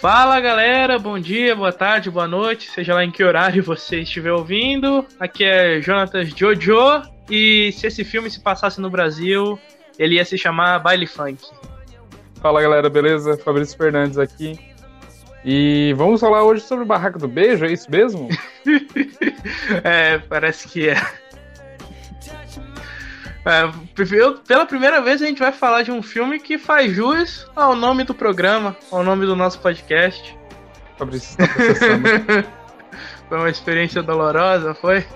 [0.00, 4.32] Fala galera, bom dia, boa tarde, boa noite, seja lá em que horário você estiver
[4.32, 5.06] ouvindo.
[5.18, 9.58] Aqui é Jonatas Jojo e se esse filme se passasse no Brasil,
[9.98, 11.42] ele ia se chamar Baile Funk.
[12.40, 13.38] Fala galera, beleza?
[13.38, 14.58] Fabrício Fernandes aqui.
[15.42, 18.28] E vamos falar hoje sobre o Barraco do Beijo, é isso mesmo?
[19.82, 20.96] é, parece que é.
[23.46, 23.70] É,
[24.16, 27.76] eu, pela primeira vez a gente vai falar de um filme que faz jus ao
[27.76, 30.36] nome do programa, ao nome do nosso podcast.
[30.96, 32.08] Fabrício está processando.
[33.28, 35.06] foi uma experiência dolorosa, foi?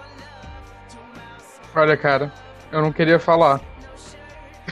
[1.75, 2.31] Olha, cara,
[2.71, 3.61] eu não queria falar.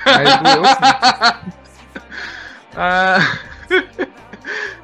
[0.04, 1.52] Mas doeu sim.
[2.77, 3.18] ah,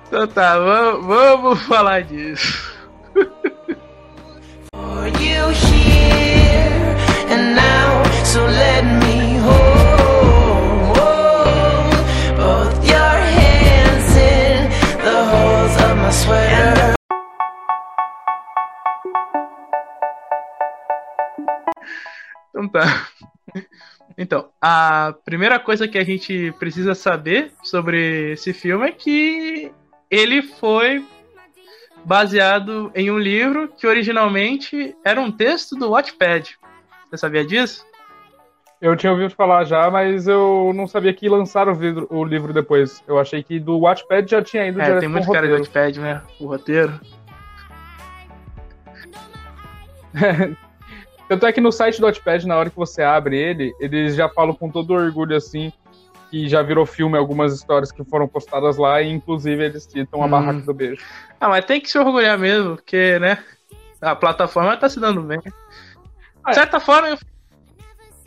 [0.07, 2.73] então tá, vamos, vamos falar disso.
[22.49, 23.07] Então tá.
[24.17, 29.71] Então, a primeira coisa que a gente precisa saber sobre esse filme é que
[30.11, 31.05] ele foi
[32.03, 36.59] baseado em um livro que originalmente era um texto do Wattpad.
[37.11, 37.92] Você sabia disso?
[38.83, 42.53] Eu tinha ouvido falar já, mas eu não sabia que lançaram o, vidro, o livro
[42.53, 43.01] depois.
[43.07, 46.21] Eu achei que do Watchpad já tinha ido é, tem muito cara de Watchpad, né?
[46.41, 46.93] O roteiro.
[51.29, 54.29] Tanto é que no site do Watchpad, na hora que você abre ele, eles já
[54.29, 55.73] falam com todo orgulho assim
[56.29, 60.27] que já virou filme algumas histórias que foram postadas lá e inclusive eles citam a
[60.27, 60.31] hum.
[60.31, 61.01] barraca do beijo.
[61.41, 63.39] Ah, mas tem que se orgulhar mesmo, porque, né?
[64.01, 65.39] A plataforma tá se dando bem.
[65.39, 65.53] De
[66.49, 66.53] é.
[66.53, 67.19] certa forma, eu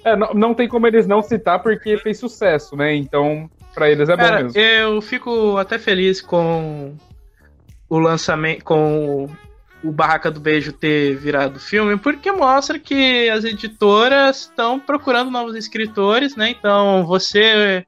[0.05, 2.95] é, não, não tem como eles não citar porque fez sucesso, né?
[2.95, 4.61] Então, para eles é Cara, bom mesmo.
[4.61, 6.95] Eu fico até feliz com
[7.89, 9.27] o lançamento, com
[9.83, 15.55] o Barraca do Beijo ter virado filme, porque mostra que as editoras estão procurando novos
[15.55, 16.51] escritores, né?
[16.51, 17.83] Então, você,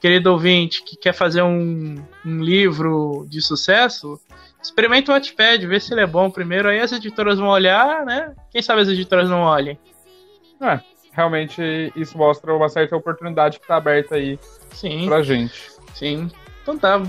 [0.00, 4.20] querido ouvinte, que quer fazer um, um livro de sucesso,
[4.62, 8.34] experimenta o Wattpad, vê se ele é bom primeiro, aí as editoras vão olhar, né?
[8.52, 9.76] Quem sabe as editoras não olhem.
[10.60, 10.80] É,
[11.20, 14.38] realmente isso mostra uma certa oportunidade que está aberta aí
[14.72, 15.06] Sim.
[15.06, 15.70] pra gente.
[15.94, 16.30] Sim.
[16.62, 17.02] Então tá.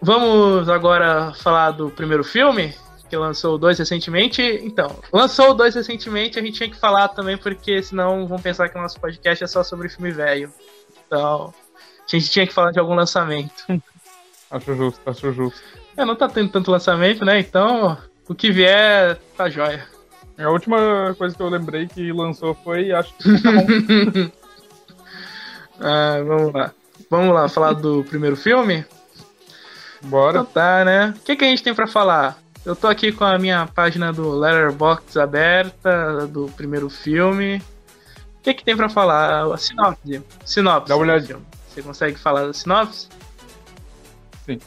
[0.00, 2.74] Vamos agora falar do primeiro filme,
[3.08, 4.42] que lançou dois recentemente.
[4.64, 8.76] Então, lançou dois recentemente, a gente tinha que falar também, porque senão vão pensar que
[8.76, 10.52] o nosso podcast é só sobre filme velho.
[11.06, 11.54] Então,
[12.00, 13.64] a gente tinha que falar de algum lançamento.
[14.50, 15.62] Acho justo, acho justo.
[15.96, 17.38] É, não tá tendo tanto lançamento, né?
[17.38, 17.96] Então,
[18.28, 19.88] o que vier, tá jóia.
[20.42, 24.30] A última coisa que eu lembrei que lançou foi, acho que tá bom.
[25.80, 26.72] ah, vamos lá.
[27.10, 28.84] Vamos lá, falar do primeiro filme?
[30.02, 30.40] Bora.
[30.40, 31.14] Então tá, né?
[31.16, 32.38] O que, que a gente tem para falar?
[32.64, 37.56] Eu tô aqui com a minha página do Letterboxd aberta, do primeiro filme.
[38.38, 39.52] O que, que tem para falar?
[39.52, 40.22] A sinopse.
[40.44, 40.88] Sinopse.
[40.88, 41.38] Dá uma olhadinha.
[41.68, 43.08] Você consegue falar da sinopse?
[44.44, 44.58] Sim.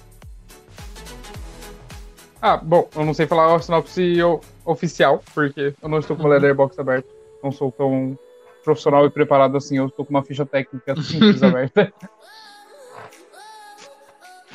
[2.41, 4.21] Ah, bom, eu não sei falar a sinopse
[4.65, 6.31] oficial, porque eu não estou com o uhum.
[6.31, 7.13] Letterboxd aberto.
[7.43, 8.17] Não sou tão
[8.63, 11.93] profissional e preparado assim, eu estou com uma ficha técnica simples aberta.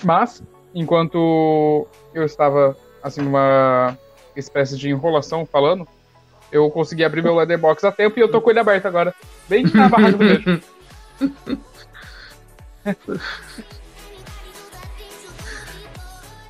[0.03, 0.43] Mas,
[0.75, 3.97] enquanto eu estava, assim, numa
[4.35, 5.87] espécie de enrolação falando,
[6.51, 9.15] eu consegui abrir meu Letterboxd a tempo e eu tô com ele aberto agora.
[9.49, 10.61] Bem na barraca do beijo.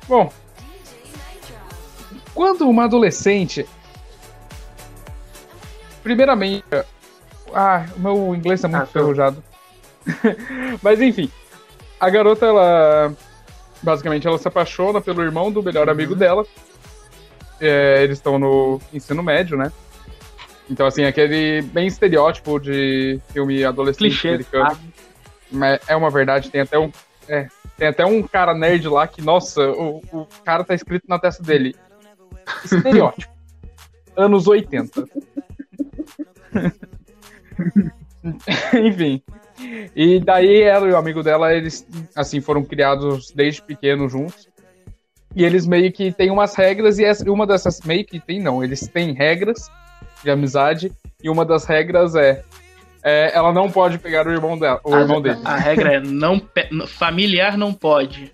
[0.07, 0.31] Bom,
[2.41, 3.67] quando uma adolescente.
[6.01, 6.65] Primeiramente.
[7.53, 9.43] Ah, o meu inglês é muito ah, ferrujado.
[10.81, 11.29] Mas enfim.
[11.99, 13.13] A garota, ela.
[13.83, 15.93] Basicamente, ela se apaixona pelo irmão do melhor uhum.
[15.93, 16.43] amigo dela.
[17.59, 19.71] É, eles estão no ensino médio, né?
[20.67, 24.79] Então, assim, aquele bem estereótipo de filme adolescente Clichê, americano.
[25.51, 26.91] Mas é uma verdade, tem até um.
[27.27, 27.47] É,
[27.77, 31.43] tem até um cara nerd lá que, nossa, o, o cara tá escrito na testa
[31.43, 31.75] dele.
[32.63, 33.31] Estereótipo.
[34.15, 35.05] Anos 80.
[38.73, 39.21] Enfim.
[39.95, 44.49] E daí ela e o amigo dela, eles, assim, foram criados desde pequenos juntos.
[45.35, 48.63] E eles meio que têm umas regras, e essa, uma dessas meio que tem, não,
[48.63, 49.71] eles têm regras
[50.23, 50.91] de amizade,
[51.23, 52.43] e uma das regras é,
[53.03, 55.39] é ela não pode pegar o irmão dela, o a, irmão dele.
[55.45, 56.41] A regra é não
[56.87, 58.33] familiar não pode.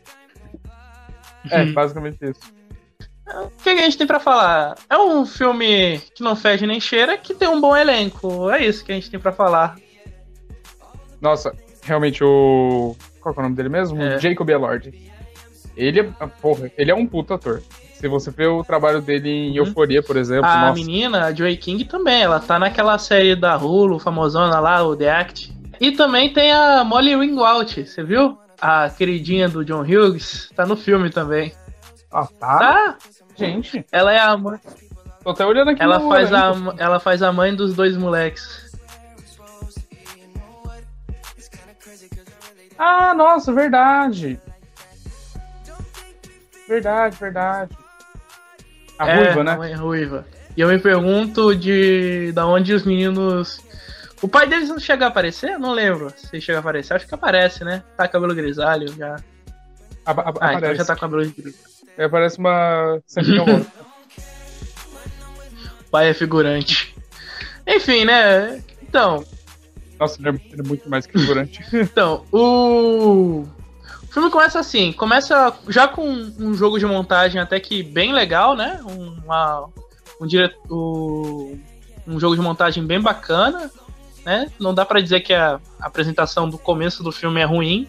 [1.51, 2.56] É, basicamente isso.
[3.35, 4.75] O que a gente tem para falar?
[4.89, 8.49] É um filme que não fede nem cheira, que tem um bom elenco.
[8.49, 9.75] É isso que a gente tem para falar.
[11.19, 11.53] Nossa,
[11.83, 12.95] realmente o.
[13.19, 14.01] Qual é o nome dele mesmo?
[14.01, 14.19] É.
[14.19, 14.93] Jacob Elord.
[15.75, 16.03] Ele é,
[16.41, 17.61] porra, ele é um puta ator.
[17.93, 19.65] Se você vê o trabalho dele em uhum.
[19.65, 20.45] Euforia, por exemplo.
[20.45, 20.73] A nossa.
[20.73, 25.09] menina, a Joy King também, ela tá naquela série da Hulu, famosona lá, o The
[25.09, 25.55] Act.
[25.79, 28.37] E também tem a Molly Ringwald, você viu?
[28.59, 31.53] A queridinha do John Hughes, tá no filme também.
[32.11, 32.57] Ah, tá?
[32.59, 32.97] Tá.
[33.37, 33.85] Gente.
[33.91, 34.59] Ela é a mãe.
[35.23, 38.67] Tô até olhando aqui ela faz a Ela faz a mãe dos dois moleques.
[42.77, 44.39] Ah, nossa, verdade.
[46.67, 47.77] Verdade, verdade.
[48.99, 49.51] A é, ruiva, né?
[49.51, 50.25] A mãe ruiva.
[50.55, 53.59] E eu me pergunto de da onde os meninos.
[54.21, 55.59] O pai deles não chega a aparecer?
[55.59, 56.95] Não lembro se chega a aparecer.
[56.95, 57.83] Acho que aparece, né?
[57.95, 59.17] Tá cabelo grisalho já.
[60.05, 61.76] A, a, ah, então já tá com cabelo grisalho.
[61.97, 63.01] É, parece uma.
[65.89, 66.95] pai é figurante.
[67.65, 68.61] Enfim, né?
[68.81, 69.25] Então.
[69.99, 71.63] Nossa, ele é muito mais que figurante.
[71.73, 73.45] então, o
[74.07, 76.07] o filme começa assim, começa já com
[76.39, 78.79] um jogo de montagem até que bem legal, né?
[78.83, 79.67] Uma,
[80.19, 80.57] um, direto,
[82.07, 83.69] um jogo de montagem bem bacana,
[84.25, 84.49] né?
[84.57, 87.87] Não dá para dizer que a apresentação do começo do filme é ruim.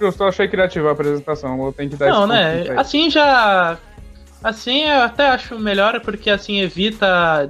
[0.00, 2.64] Eu só achei criativa a apresentação, eu tenho que dar Não, né?
[2.76, 3.76] Assim já.
[4.42, 7.48] Assim eu até acho melhor, porque assim evita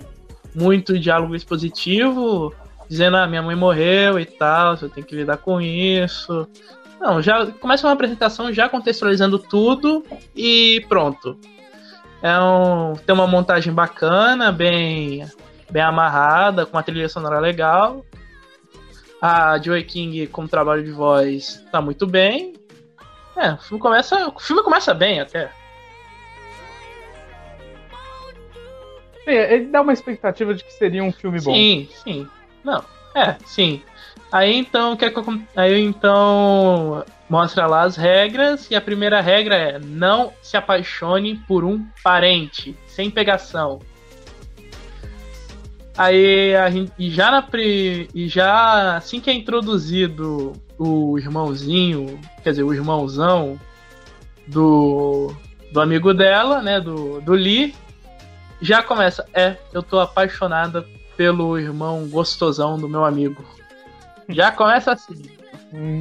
[0.55, 2.55] muito diálogo expositivo
[2.89, 6.49] dizendo, ah, minha mãe morreu e tal, você tem que lidar com isso.
[7.01, 10.05] Não, já começa uma apresentação já contextualizando tudo
[10.35, 11.39] e pronto.
[12.23, 15.25] É um, tem uma montagem bacana, bem,
[15.71, 18.05] bem amarrada, com uma trilha sonora legal.
[19.21, 22.55] A Joey King, como trabalho de voz, tá muito bem.
[23.37, 25.51] É, o filme começa, o filme começa bem até.
[29.27, 31.53] ele dá uma expectativa de que seria um filme bom.
[31.53, 32.29] Sim, sim.
[32.65, 32.83] Não,
[33.15, 33.83] é, sim.
[34.31, 35.05] Aí então, que,
[35.57, 41.65] aí então mostra lá as regras e a primeira regra é não se apaixone por
[41.65, 43.81] um parente sem pegação.
[45.99, 47.45] Aí a, e já na
[48.15, 53.59] e já assim que é introduzido o irmãozinho, quer dizer, o irmãozão
[54.47, 55.35] do
[55.73, 57.75] do amigo dela, né, do do Lee,
[58.63, 60.87] já começa, é, eu tô apaixonada
[61.17, 63.45] pelo irmão gostosão do meu amigo.
[64.29, 65.21] Já começa assim.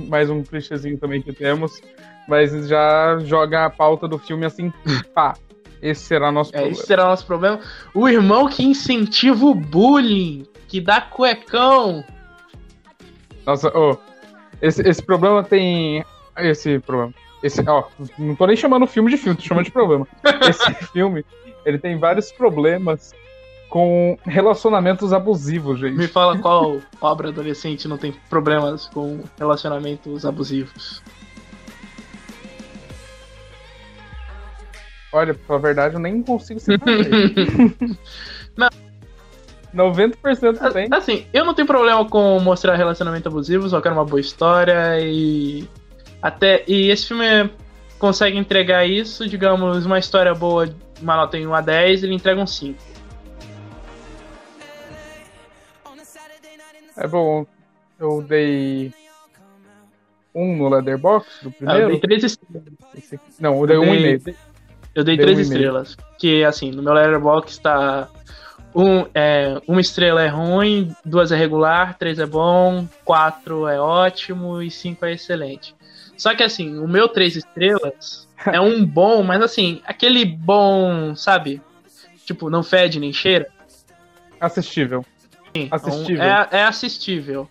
[0.08, 1.82] Mais um clichêzinho também que temos,
[2.28, 4.72] mas já joga a pauta do filme assim,
[5.12, 5.36] pá.
[5.82, 6.78] Esse será nosso é, problema.
[6.78, 7.60] Esse será nosso problema.
[7.94, 12.04] O irmão que incentiva o bullying, que dá cuecão.
[13.46, 13.98] Nossa, oh,
[14.62, 16.04] esse, esse problema tem.
[16.38, 17.14] Esse problema.
[17.42, 17.84] Esse, ó,
[18.18, 20.08] não tô nem chamando o filme de filme, tô chamando de problema.
[20.50, 21.24] Esse filme,
[21.64, 23.14] ele tem vários problemas
[23.70, 25.96] com relacionamentos abusivos, gente.
[25.96, 31.04] Me fala qual obra adolescente não tem problemas com relacionamentos abusivos.
[35.12, 36.98] Olha, pra verdade, eu nem consigo separar.
[38.56, 38.70] não.
[39.76, 40.88] 90% ah, tem.
[40.92, 45.68] Assim, eu não tenho problema com mostrar relacionamento abusivo, só quero uma boa história e.
[46.22, 46.64] Até.
[46.68, 47.50] E esse filme
[48.00, 50.68] consegue entregar isso, digamos, uma história boa,
[51.02, 52.98] uma nota em 1 a 10, ele entrega um 5.
[56.96, 57.46] É bom,
[58.00, 58.92] eu dei
[60.34, 61.80] um no Leatherbox do primeiro.
[61.80, 62.46] Ah, eu dei 3 e 5.
[63.40, 64.36] Não, eu dei 1,5.
[64.98, 65.96] Eu dei, dei três um estrelas.
[66.18, 68.10] Que assim, no meu Leatherbox tá.
[68.74, 74.60] Um, é, uma estrela é ruim, duas é regular, três é bom, quatro é ótimo
[74.60, 75.76] e cinco é excelente.
[76.18, 81.62] Só que assim, o meu três estrelas é um bom, mas assim, aquele bom, sabe?
[82.26, 83.48] Tipo, não fede nem cheira.
[84.42, 85.06] Assistível.
[85.56, 86.24] Sim, assistível.
[86.24, 87.48] É, é assistível.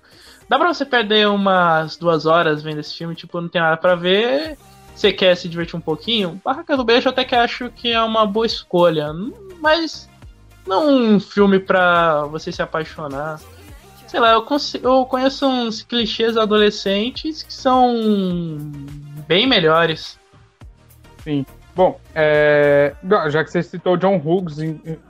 [0.49, 3.95] Dá pra você perder umas duas horas vendo esse filme, tipo, não tem nada pra
[3.95, 4.59] ver.
[4.97, 6.41] Você quer se divertir um pouquinho?
[6.43, 9.13] Barraca do Beijo até que acho que é uma boa escolha.
[9.61, 10.09] Mas
[10.67, 13.39] não um filme pra você se apaixonar.
[14.07, 14.47] Sei lá, eu,
[14.83, 17.95] eu conheço uns clichês adolescentes que são
[19.29, 20.19] bem melhores.
[21.23, 21.45] Sim.
[21.75, 22.95] Bom, é,
[23.29, 24.57] já que você citou John Hughes,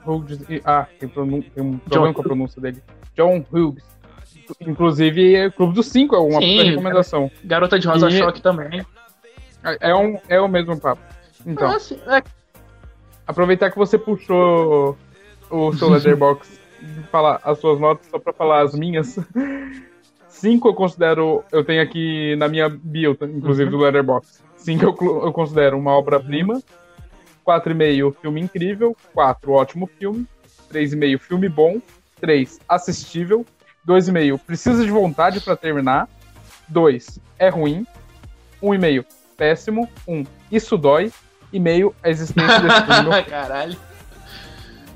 [0.05, 2.83] Hughes ah, tem, tem um problema John com a pronúncia dele.
[3.15, 3.85] John Hughes.
[4.59, 7.31] Inclusive, Clube dos Cinco é uma Sim, recomendação.
[7.43, 8.85] Garota de Rosa e Choque também.
[9.63, 11.01] É, é, um, é o mesmo papo.
[11.45, 12.23] Então, ah, é...
[13.25, 14.97] aproveitar que você puxou
[15.49, 16.59] o seu Leatherbox
[17.11, 19.17] falar as suas notas só pra falar as minhas.
[20.27, 23.77] Cinco eu considero, eu tenho aqui na minha bio, inclusive uhum.
[23.77, 24.43] do Letterboxd.
[24.57, 26.61] 5 eu, eu considero uma obra-prima.
[27.45, 28.95] 4,5 filme incrível.
[29.13, 30.27] 4 ótimo filme.
[30.71, 31.81] 3,5 filme bom.
[32.19, 33.45] 3 assistível.
[33.87, 36.09] 2,5 precisa de vontade para terminar.
[36.67, 37.85] 2 é ruim.
[38.61, 39.05] Um e-mail
[39.37, 39.87] péssimo.
[40.07, 41.11] Um, isso dói.
[41.53, 43.23] E-mail, a existência desse filme.
[43.23, 43.77] Caralho.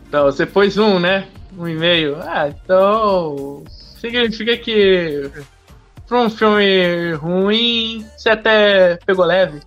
[0.08, 1.28] Então, você pôs um, né?
[1.58, 2.18] Um e-mail.
[2.22, 3.64] Ah, então.
[4.00, 5.32] Significa que.
[6.08, 9.62] Pra um filme ruim, você até pegou leve.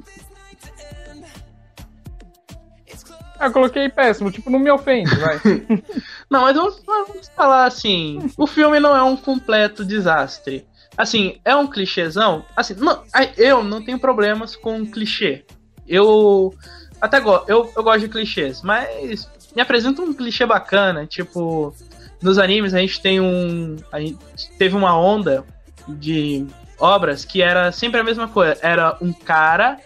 [3.38, 5.40] Ah, eu coloquei péssimo, tipo, não me ofende, vai.
[6.31, 10.66] não, mas vamos, vamos, falar assim: o filme não é um completo desastre.
[10.97, 12.45] Assim, é um clichêzão.
[12.57, 13.03] Assim, não,
[13.37, 15.45] eu não tenho problemas com clichê.
[15.87, 16.55] Eu
[17.01, 21.75] até gosto, eu, eu gosto de clichês, mas me apresenta um clichê bacana, tipo,
[22.23, 23.77] nos animes a gente tem um.
[23.93, 24.19] A gente
[24.59, 25.45] teve uma onda
[25.87, 26.47] de
[26.79, 28.59] obras que era sempre a mesma coisa.
[28.63, 29.79] Era um cara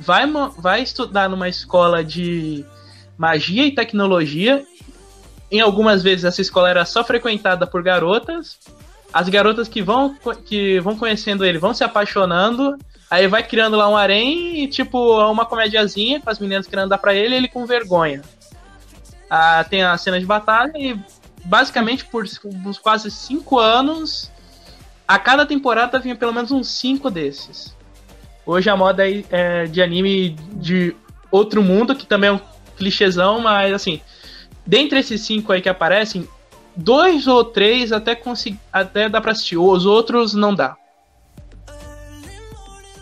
[0.00, 0.24] vai,
[0.58, 2.64] vai estudar numa escola de
[3.16, 4.64] magia e tecnologia.
[5.50, 8.58] Em algumas vezes essa escola era só frequentada por garotas.
[9.14, 12.76] As garotas que vão, que vão conhecendo ele vão se apaixonando.
[13.08, 14.98] Aí vai criando lá um harém e, tipo,
[15.30, 18.22] uma comediazinha com as meninas querendo dar pra ele ele com vergonha.
[19.30, 20.98] Ah, tem a cena de batalha e,
[21.44, 22.24] basicamente, por
[22.66, 24.32] uns quase cinco anos,
[25.06, 27.72] a cada temporada vinha pelo menos uns cinco desses.
[28.44, 30.96] Hoje a moda é, é de anime de
[31.30, 32.40] outro mundo, que também é um
[32.76, 34.00] clichêzão, mas assim,
[34.66, 36.28] dentre esses cinco aí que aparecem,
[36.76, 40.76] dois ou três até consegui, até dá pra assistir, os outros não dá.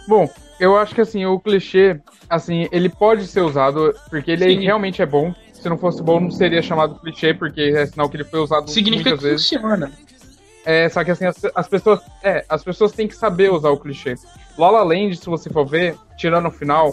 [0.07, 4.65] Bom, eu acho que assim, o clichê, assim, ele pode ser usado porque ele Sim.
[4.65, 5.35] realmente é bom.
[5.53, 8.69] Se não fosse bom, não seria chamado clichê, porque é sinal que ele foi usado
[8.69, 9.49] Significa muitas que vezes.
[9.49, 9.93] funciona.
[10.65, 12.01] É, só que assim, as, as, pessoas.
[12.23, 14.17] É, as pessoas têm que saber usar o clichê.
[14.59, 16.93] Lola Land, se você for ver, tirando o final,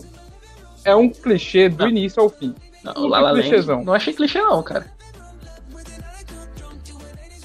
[0.85, 1.89] é um clichê do não.
[1.89, 2.53] início ao fim.
[2.83, 4.85] Não, não Lala Land, não achei clichê não, cara.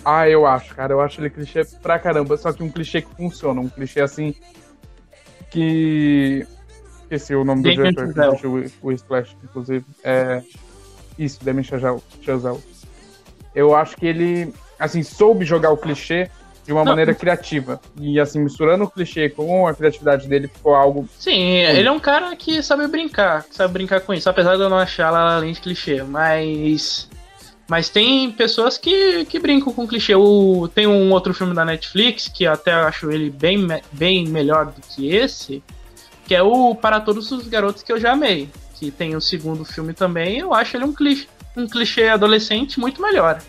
[0.04, 0.92] Ah, eu acho, cara.
[0.92, 2.36] Eu acho ele clichê pra caramba.
[2.36, 3.60] Só que um clichê que funciona.
[3.60, 4.34] Um clichê assim.
[5.50, 6.46] Que.
[7.02, 9.84] Esqueci o nome do diretor que o, o Splash, inclusive.
[10.02, 10.42] É.
[11.18, 12.02] Isso, Demi Chazelle.
[13.54, 16.28] Eu acho que ele, assim, soube jogar o clichê
[16.66, 16.92] de uma Não.
[16.92, 17.80] maneira criativa.
[18.00, 21.08] E assim, misturando o clichê com a criatividade dele, ficou algo.
[21.18, 24.62] Sim, ele é um cara que sabe brincar, que sabe brincar com isso, apesar de
[24.62, 27.08] eu não achar lá além de clichê, mas.
[27.66, 30.14] Mas tem pessoas que, que brincam com clichê.
[30.14, 34.80] O, tem um outro filme da Netflix, que até acho ele bem, bem melhor do
[34.82, 35.62] que esse,
[36.26, 38.50] que é o Para Todos os Garotos que eu já amei.
[38.74, 43.00] Que tem o segundo filme também, eu acho ele um clichê, um clichê adolescente muito
[43.00, 43.40] melhor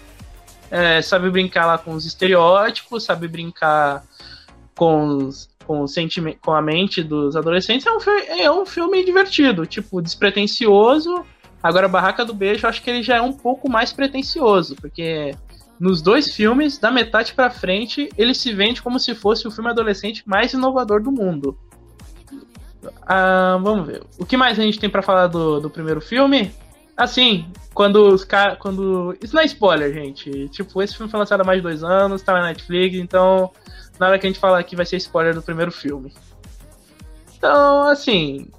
[0.71, 4.03] é, sabe brincar lá com os estereótipos, sabe brincar
[4.75, 5.29] com,
[5.65, 5.87] com, o
[6.41, 7.85] com a mente dos adolescentes.
[7.85, 11.25] É um, é um filme divertido, tipo, despretensioso.
[11.65, 15.35] Agora, Barraca do Beijo, eu acho que ele já é um pouco mais pretensioso, porque
[15.79, 19.71] nos dois filmes, da metade para frente, ele se vende como se fosse o filme
[19.71, 21.57] adolescente mais inovador do mundo.
[23.01, 24.03] Ah, vamos ver.
[24.19, 26.53] O que mais a gente tem para falar do, do primeiro filme?
[26.95, 28.59] Assim, quando os caras.
[28.59, 29.17] Quando.
[29.19, 30.47] Isso não é spoiler, gente.
[30.49, 33.51] Tipo, esse filme foi lançado há mais de dois anos, tá na Netflix, então.
[33.99, 36.13] Na hora que a gente falar aqui vai ser spoiler do primeiro filme.
[37.35, 38.51] Então, assim.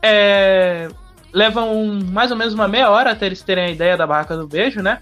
[0.00, 0.88] É.
[1.32, 4.36] Leva um, mais ou menos uma meia hora até eles terem a ideia da Barraca
[4.36, 5.00] do Beijo, né?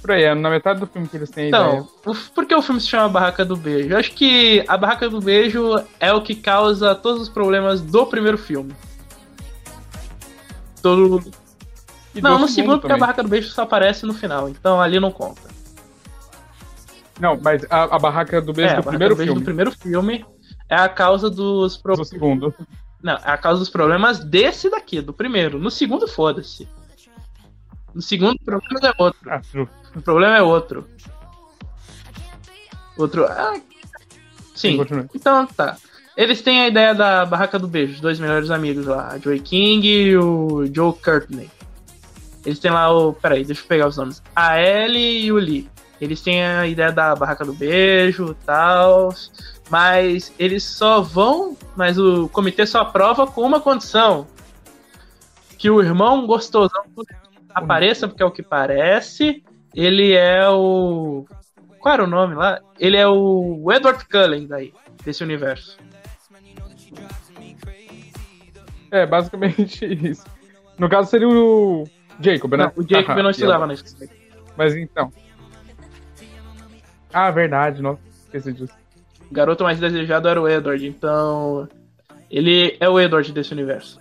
[0.00, 1.84] Por aí, é na metade do filme que eles têm a então, ideia.
[2.00, 3.90] Então, por que o filme se chama Barraca do Beijo?
[3.90, 8.06] Eu acho que a Barraca do Beijo é o que causa todos os problemas do
[8.06, 8.74] primeiro filme.
[10.80, 11.20] Todo,
[12.16, 14.98] e não, no segundo, porque a barraca do beijo só aparece no final, então ali
[14.98, 15.42] não conta.
[17.20, 19.40] Não, mas a, a barraca do beijo é, do primeiro do beijo filme.
[19.40, 20.24] do primeiro filme
[20.68, 22.08] é a causa dos problemas.
[22.08, 22.54] Do segundo.
[23.02, 25.58] Não, é a causa dos problemas desse daqui, do primeiro.
[25.58, 26.68] No segundo, foda-se.
[27.94, 29.30] No segundo, o problema é outro.
[29.30, 29.42] Ah,
[29.94, 30.86] o problema é outro.
[32.96, 33.24] Outro.
[33.26, 33.60] Ah,
[34.54, 34.78] sim.
[35.14, 35.76] então tá.
[36.16, 39.40] Eles têm a ideia da Barraca do Beijo, os dois melhores amigos lá, a Joey
[39.40, 41.50] King e o Joe Courtney.
[42.44, 43.12] Eles têm lá o.
[43.12, 44.22] Peraí, deixa eu pegar os nomes.
[44.34, 45.68] A Ellie e o Lee.
[46.00, 49.14] Eles têm a ideia da barraca do beijo e tal.
[49.70, 51.56] Mas eles só vão.
[51.74, 54.26] Mas o comitê só aprova com uma condição:
[55.58, 56.84] que o irmão gostosão
[57.54, 59.42] apareça, porque é o que parece.
[59.74, 61.26] Ele é o.
[61.78, 62.60] Qual era o nome lá?
[62.78, 64.72] Ele é o Edward Cullen daí,
[65.04, 65.78] desse universo.
[68.90, 70.24] É, basicamente isso.
[70.78, 71.84] No caso seria o
[72.20, 72.64] Jacob, né?
[72.64, 74.10] Não, o Jacob ah, não estudava nesse
[74.56, 75.12] Mas então.
[77.12, 78.74] Ah, verdade, não esqueci disso.
[79.30, 81.68] O garoto mais desejado era o Edward, então.
[82.30, 83.98] Ele é o Edward desse universo.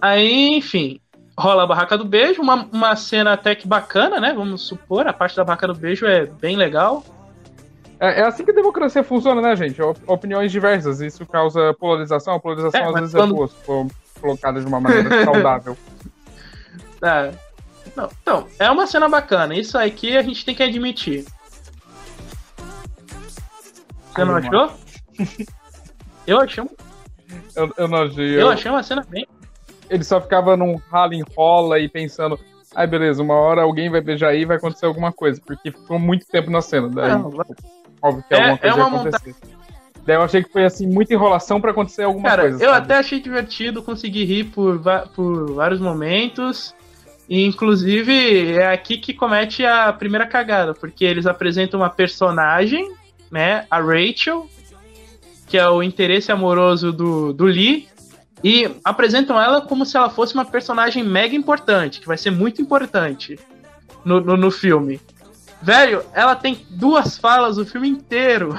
[0.00, 1.00] Aí, enfim,
[1.38, 4.32] rola a barraca do beijo, uma, uma cena até que bacana, né?
[4.34, 7.04] Vamos supor, a parte da barraca do beijo é bem legal.
[8.00, 9.80] É, é, assim que a democracia funciona, né, gente?
[10.06, 11.00] Opiniões diversas.
[11.00, 12.34] Isso causa polarização.
[12.34, 13.32] A polarização é, às vezes é quando...
[13.32, 13.86] é boa, se for
[14.20, 15.76] colocada de uma maneira saudável.
[17.00, 17.30] É.
[17.94, 19.54] Não, então, é uma cena bacana.
[19.54, 21.24] Isso aqui a gente tem que admitir.
[24.18, 24.72] Você não achou?
[26.26, 26.68] eu achei um...
[27.54, 28.36] eu, eu não achei.
[28.36, 28.40] Eu...
[28.40, 29.26] eu achei uma cena bem.
[29.88, 32.38] Ele só ficava num ralo enrola e pensando.
[32.74, 35.40] Ai, beleza, uma hora alguém vai beijar aí e vai acontecer alguma coisa.
[35.44, 36.88] Porque ficou muito tempo na cena.
[36.88, 37.56] Daí, não, tipo,
[38.02, 39.28] óbvio que é, alguma coisa é uma vai acontecer.
[39.28, 39.58] Monta...
[40.04, 42.64] Daí eu achei que foi assim, muita enrolação para acontecer alguma Cara, coisa.
[42.64, 42.84] Eu sabe?
[42.84, 44.80] até achei divertido, consegui rir por,
[45.14, 46.74] por vários momentos.
[47.28, 52.90] E, inclusive, é aqui que comete a primeira cagada, porque eles apresentam uma personagem,
[53.30, 53.66] né?
[53.70, 54.48] A Rachel,
[55.46, 57.88] que é o interesse amoroso do, do Lee,
[58.42, 62.62] e apresentam ela como se ela fosse uma personagem mega importante, que vai ser muito
[62.62, 63.38] importante
[64.04, 65.00] no, no, no filme.
[65.60, 68.54] Velho, ela tem duas falas o filme inteiro.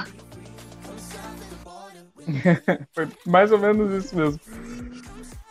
[2.94, 4.40] Foi mais ou menos isso mesmo.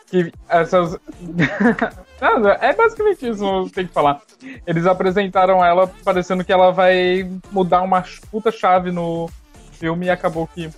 [0.07, 0.97] Que essas.
[2.21, 4.21] Não, é basicamente isso, tem que falar.
[4.67, 9.29] Eles apresentaram ela parecendo que ela vai mudar uma puta chave no
[9.73, 10.69] filme e acabou que.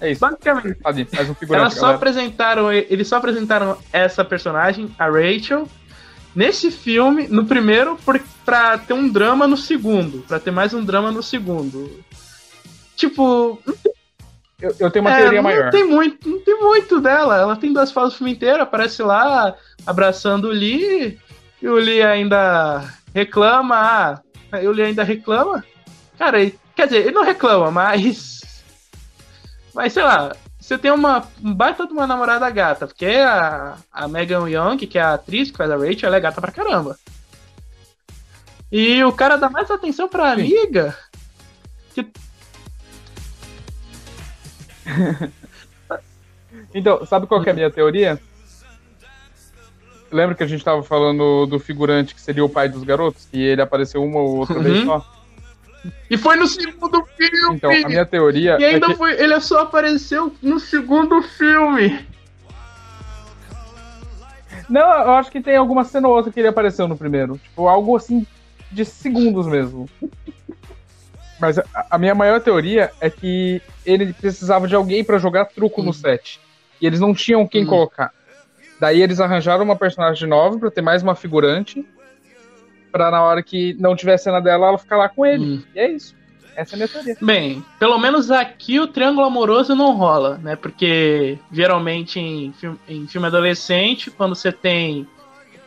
[0.00, 0.20] É isso.
[0.20, 0.78] Basicamente.
[0.82, 1.74] Mais um figurante.
[1.74, 2.72] Só apresentaram.
[2.72, 5.68] Eles só apresentaram essa personagem, a Rachel,
[6.34, 10.24] nesse filme, no primeiro, por, pra ter um drama no segundo.
[10.26, 12.04] Pra ter mais um drama no segundo.
[12.96, 13.92] Tipo, não tem
[14.60, 15.64] eu, eu tenho uma é, teoria maior.
[15.64, 17.36] Não tem muito, não tem muito dela.
[17.36, 19.54] Ela tem duas falas o filme inteiro, aparece lá
[19.86, 21.18] abraçando o Lee,
[21.60, 23.76] e o Lee ainda reclama.
[23.76, 24.20] Ah,
[24.64, 25.64] o Lee ainda reclama.
[26.18, 26.38] Cara,
[26.74, 28.40] quer dizer, ele não reclama, mas.
[29.74, 34.08] Mas sei lá, você tem uma um baita de uma namorada gata, porque a, a
[34.08, 36.98] Megan Young, que é a atriz que faz a Rachel, ela é gata pra caramba.
[38.72, 40.96] E o cara dá mais atenção pra amiga
[41.94, 42.06] que
[46.74, 48.20] então, sabe qual é a minha teoria?
[50.10, 53.28] Lembra que a gente tava falando do figurante que seria o pai dos garotos?
[53.32, 54.62] E ele apareceu uma ou outra uhum.
[54.62, 55.04] vez só?
[56.10, 57.56] E foi no segundo filme!
[57.56, 58.56] Então, a minha teoria.
[58.58, 58.96] E ainda é que...
[58.96, 59.12] foi.
[59.20, 62.06] Ele só apareceu no segundo filme!
[64.68, 67.38] Não, eu acho que tem alguma cena ou outra que ele apareceu no primeiro.
[67.38, 68.26] Tipo, algo assim
[68.70, 69.88] de segundos mesmo.
[71.38, 75.82] Mas a, a, minha maior teoria é que ele precisava de alguém para jogar truco
[75.82, 76.40] no set.
[76.80, 78.12] E eles não tinham quem colocar.
[78.78, 81.86] Daí eles arranjaram uma personagem nova para ter mais uma figurante.
[82.92, 85.64] Pra na hora que não tiver cena dela, ela ficar lá com ele.
[85.74, 86.14] E é isso.
[86.54, 87.16] Essa é a minha teoria.
[87.20, 90.56] Bem, pelo menos aqui o triângulo amoroso não rola, né?
[90.56, 95.06] Porque geralmente em filme, em filme adolescente, quando você tem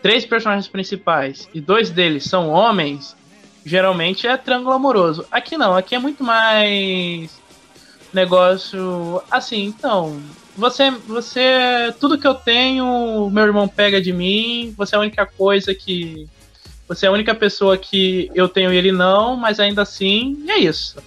[0.01, 3.15] três personagens principais e dois deles são homens,
[3.63, 5.25] geralmente é triângulo amoroso.
[5.31, 7.38] Aqui não, aqui é muito mais
[8.13, 10.19] negócio assim, então,
[10.55, 15.25] você você tudo que eu tenho, meu irmão pega de mim, você é a única
[15.25, 16.27] coisa que
[16.87, 20.57] você é a única pessoa que eu tenho e ele não, mas ainda assim, é
[20.57, 20.97] isso.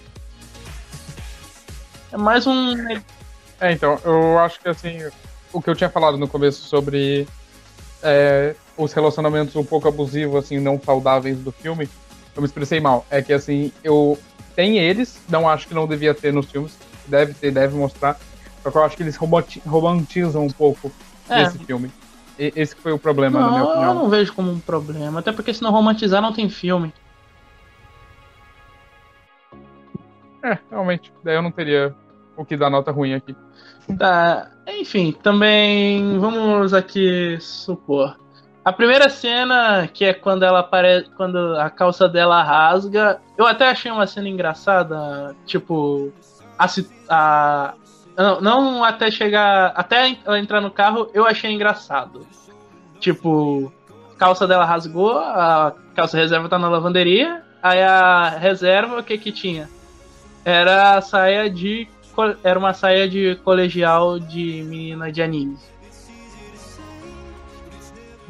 [2.12, 2.74] É mais um
[3.60, 4.98] É, então, eu acho que assim,
[5.52, 7.26] o que eu tinha falado no começo sobre
[8.02, 11.88] é, os relacionamentos um pouco abusivos, assim, não saudáveis do filme,
[12.34, 13.06] eu me expressei mal.
[13.10, 14.18] É que assim, eu.
[14.54, 16.72] Tem eles, não acho que não devia ter nos filmes.
[17.06, 18.18] Deve ter, deve mostrar.
[18.62, 20.90] Só que eu acho que eles romantizam um pouco
[21.28, 21.42] é.
[21.42, 21.90] esse filme.
[22.38, 23.88] E, esse foi o problema, não, na minha opinião.
[23.88, 25.20] Eu não vejo como um problema.
[25.20, 26.92] Até porque se não romantizar, não tem filme.
[30.42, 31.12] É, realmente.
[31.22, 31.94] Daí eu não teria
[32.36, 33.34] o que dar nota ruim aqui.
[33.98, 34.50] Tá.
[34.66, 38.16] Enfim, também vamos aqui supor.
[38.64, 41.10] A primeira cena, que é quando ela aparece.
[41.16, 43.20] Quando a calça dela rasga.
[43.36, 45.34] Eu até achei uma cena engraçada.
[45.44, 46.12] Tipo.
[46.62, 46.68] A,
[47.08, 47.74] a,
[48.16, 49.72] não, não até chegar.
[49.74, 52.26] Até ela entrar no carro, eu achei engraçado.
[53.00, 53.72] Tipo,
[54.14, 57.42] a calça dela rasgou, a calça reserva tá na lavanderia.
[57.62, 59.68] Aí a reserva, o que que tinha?
[60.44, 61.88] Era a saia de.
[62.42, 65.56] Era uma saia de colegial de menina de anime.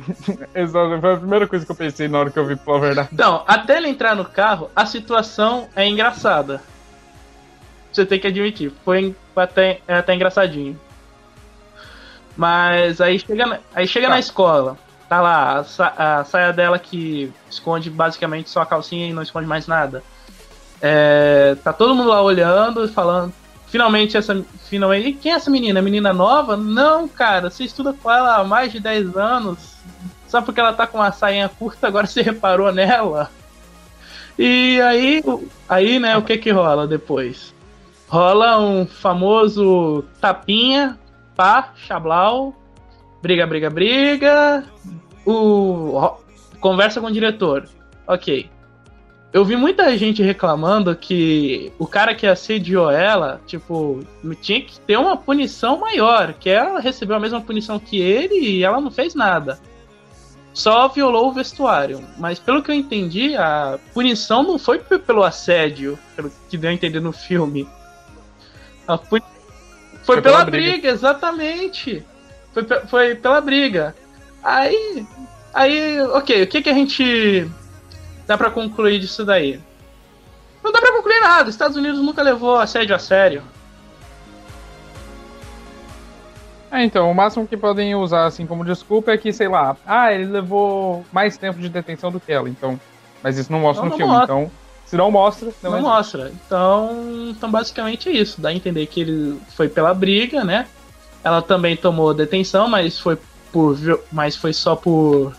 [0.54, 3.08] Exato, foi a primeira coisa que eu pensei na hora que eu vi, verdade.
[3.12, 6.62] Então, até ele entrar no carro, a situação é engraçada.
[7.92, 10.78] Você tem que admitir, foi até, é até engraçadinho.
[12.36, 14.14] Mas aí chega, aí chega tá.
[14.14, 14.78] na escola,
[15.08, 19.22] tá lá a, sa a, saia dela que esconde basicamente só a calcinha e não
[19.22, 20.02] esconde mais nada.
[20.80, 23.32] É, tá todo mundo lá olhando, falando.
[23.66, 24.42] Finalmente essa.
[24.68, 25.12] Finalmente.
[25.14, 25.78] Quem é essa menina?
[25.78, 26.56] É menina nova?
[26.56, 29.72] Não, cara, você estuda com ela há mais de 10 anos
[30.32, 33.30] só porque ela tá com uma sainha curta, agora você reparou nela.
[34.38, 35.22] E aí,
[35.68, 37.54] aí, né, o que que rola depois?
[38.12, 40.98] Rola um famoso tapinha,
[41.34, 42.54] pá, chablau,
[43.22, 44.64] briga, briga, briga,
[45.24, 46.18] o
[46.60, 47.66] conversa com o diretor.
[48.06, 48.50] Ok.
[49.32, 54.00] Eu vi muita gente reclamando que o cara que assediou ela, tipo,
[54.42, 58.62] tinha que ter uma punição maior, que ela recebeu a mesma punição que ele e
[58.62, 59.58] ela não fez nada.
[60.52, 62.04] Só violou o vestuário.
[62.18, 66.74] Mas pelo que eu entendi, a punição não foi pelo assédio, pelo que deu a
[66.74, 67.66] entender no filme.
[68.86, 69.18] A pun...
[69.18, 70.72] Foi, foi pela, pela briga.
[70.72, 70.88] briga.
[70.88, 72.04] exatamente.
[72.52, 73.94] Foi, foi pela briga.
[74.42, 75.06] Aí.
[75.54, 77.48] Aí, ok, o que, que a gente
[78.26, 79.60] dá para concluir disso daí?
[80.62, 81.48] Não dá pra concluir nada.
[81.48, 83.42] Os Estados Unidos nunca levou assédio a sério.
[86.70, 90.10] É, então, o máximo que podem usar assim como desculpa é que, sei lá, ah,
[90.10, 92.80] ele levou mais tempo de detenção do que ela, então.
[93.22, 94.34] Mas isso não mostra não, no não filme, mostra.
[94.34, 94.50] então.
[94.92, 96.30] Se não mostra, não, não mostra.
[96.44, 98.38] Então, então, basicamente é isso.
[98.38, 100.66] Dá a entender que ele foi pela briga, né?
[101.24, 103.16] Ela também tomou detenção, mas foi
[103.50, 103.74] por
[104.12, 105.32] mas foi só por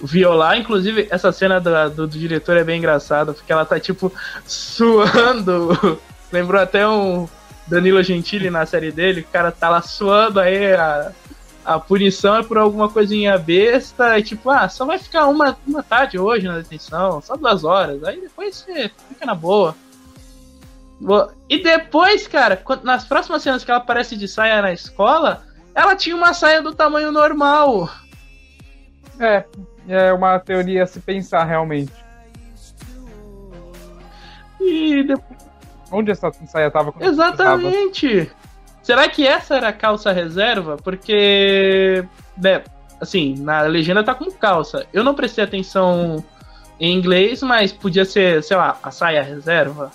[0.00, 0.56] violar.
[0.56, 4.10] Inclusive, essa cena do, do, do diretor é bem engraçada, porque ela tá tipo
[4.46, 6.00] suando.
[6.32, 7.28] Lembrou até um
[7.66, 11.12] Danilo Gentili na série dele, o cara tá lá suando aí a,
[11.68, 15.82] a punição é por alguma coisinha besta, e tipo, ah, só vai ficar uma, uma
[15.82, 19.76] tarde hoje na detenção, só duas horas, aí depois você fica na boa.
[21.46, 26.16] E depois, cara, nas próximas cenas que ela aparece de saia na escola, ela tinha
[26.16, 27.90] uma saia do tamanho normal.
[29.20, 29.44] É,
[29.86, 31.92] é uma teoria a se pensar realmente.
[34.58, 35.38] E depois...
[35.92, 36.94] Onde essa saia tava?
[36.98, 38.30] Exatamente!
[38.88, 40.78] Será que essa era a calça reserva?
[40.78, 42.02] Porque,
[42.38, 42.64] né,
[42.98, 44.86] assim, na legenda tá como calça.
[44.94, 46.24] Eu não prestei atenção
[46.80, 49.92] em inglês, mas podia ser, sei lá, a saia reserva.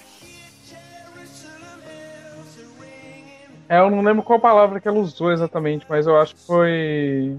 [3.68, 7.36] É, eu não lembro qual palavra que ela usou exatamente, mas eu acho que foi.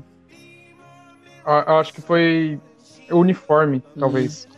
[1.47, 2.59] Eu acho que foi
[3.13, 4.49] uniforme, talvez.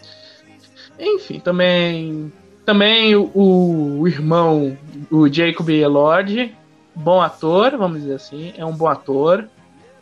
[0.99, 1.15] Hum.
[1.15, 2.33] Enfim, também.
[2.65, 4.79] Também o, o irmão,
[5.11, 6.57] o Jacob Elord,
[6.97, 9.47] bom ator, vamos dizer assim, é um bom ator,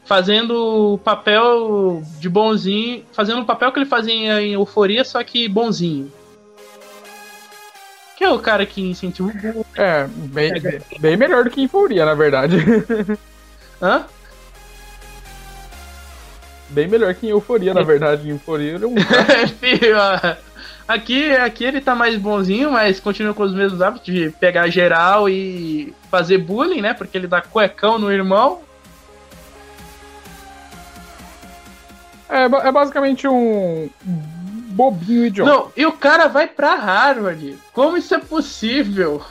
[0.05, 5.49] fazendo o papel de bonzinho, fazendo o papel que ele fazia em Euforia, só que
[5.49, 6.11] bonzinho.
[8.17, 10.53] Que é o cara que incentiva o É, bem,
[11.01, 12.57] bem melhor do que em Euforia, na verdade.
[13.83, 14.07] Hã?
[16.71, 18.29] Bem melhor que em Euforia, na verdade.
[18.29, 18.95] Em Euforia ele é um.
[19.59, 19.97] Filho,
[20.87, 25.29] Aqui, aqui ele tá mais bonzinho, mas continua com os mesmos hábitos de pegar geral
[25.29, 26.93] e fazer bullying, né?
[26.95, 28.63] Porque ele dá cuecão no irmão.
[32.29, 35.51] É, é basicamente um bobinho idiota.
[35.51, 37.57] Não, e o cara vai pra Harvard.
[37.73, 39.25] Como isso é possível?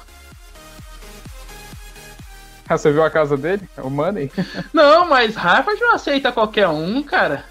[2.68, 3.68] Ah, você viu a casa dele?
[3.78, 4.32] O Money?
[4.72, 7.46] Não, mas Harvard não aceita qualquer um, cara.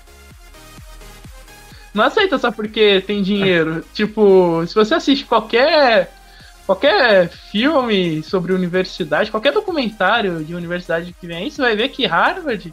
[1.92, 3.84] Não aceita só porque tem dinheiro.
[3.92, 6.12] tipo, se você assiste qualquer
[6.64, 12.06] qualquer filme sobre universidade, qualquer documentário de universidade que vem aí, você vai ver que
[12.06, 12.72] Harvard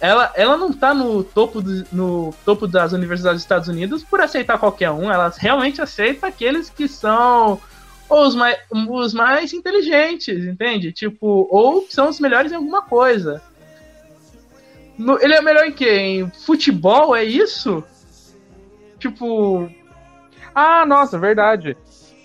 [0.00, 4.20] ela, ela não tá no topo, do, no topo das universidades dos Estados Unidos por
[4.20, 7.60] aceitar qualquer um, ela realmente aceita aqueles que são
[8.08, 10.90] os mais, os mais inteligentes, entende?
[10.90, 13.42] Tipo, ou que são os melhores em alguma coisa.
[14.96, 15.90] No, ele é melhor em quê?
[15.90, 17.84] Em futebol, é isso?
[19.00, 19.68] Tipo.
[20.54, 21.76] Ah, nossa, verdade.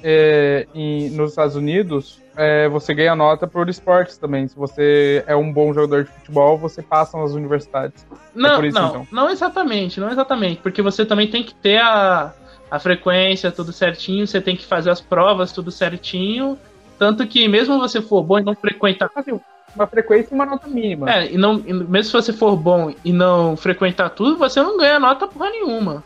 [0.03, 4.47] É, em, nos Estados Unidos, é, você ganha nota por esportes também.
[4.47, 8.05] Se você é um bom jogador de futebol, você passa nas universidades.
[8.11, 9.07] É não, é isso, não, então.
[9.11, 10.61] não exatamente, não exatamente.
[10.61, 12.33] Porque você também tem que ter a,
[12.69, 16.59] a frequência tudo certinho, você tem que fazer as provas tudo certinho.
[16.99, 19.09] Tanto que mesmo você for bom e não frequentar.
[19.15, 19.39] Assim,
[19.75, 21.11] uma frequência e uma nota mínima.
[21.11, 24.99] É, e não, mesmo se você for bom e não frequentar tudo, você não ganha
[24.99, 26.03] nota porra nenhuma.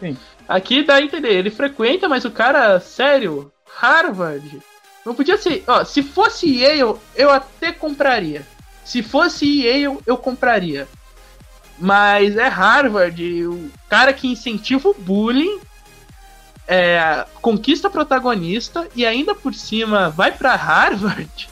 [0.00, 0.16] Sim.
[0.48, 4.60] Aqui dá a entender, ele frequenta, mas o cara, sério, Harvard.
[5.04, 5.64] Não podia ser.
[5.66, 8.46] Ó, se fosse Yale, eu até compraria.
[8.84, 10.88] Se fosse Yale, eu compraria.
[11.78, 15.60] Mas é Harvard, o cara que incentiva o bullying,
[16.66, 21.48] é, conquista protagonista e ainda por cima vai para Harvard.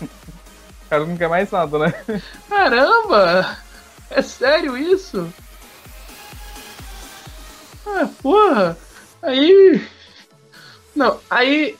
[0.80, 1.92] O cara não quer mais nada, né?
[2.48, 3.58] Caramba!
[4.08, 5.30] É sério isso?
[7.96, 8.76] Ah, porra!
[9.22, 9.82] Aí.
[10.94, 11.76] Não, aí.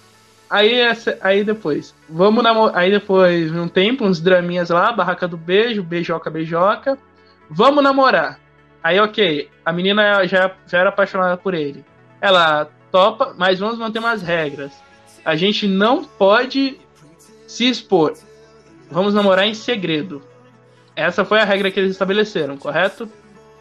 [0.51, 0.81] Aí,
[1.21, 1.94] aí depois.
[2.09, 2.77] Vamos namorar.
[2.79, 6.99] Aí depois, um tempo, uns draminhas lá, barraca do beijo, beijoca, beijoca.
[7.51, 8.40] Vamos namorar.
[8.83, 9.51] Aí, ok.
[9.64, 11.85] A menina já, já era apaixonada por ele.
[12.21, 14.73] Ela topa, mas vamos manter umas regras.
[15.25, 16.81] A gente não pode
[17.47, 18.14] se expor.
[18.90, 20.23] Vamos namorar em segredo.
[20.97, 23.09] Essa foi a regra que eles estabeleceram, correto?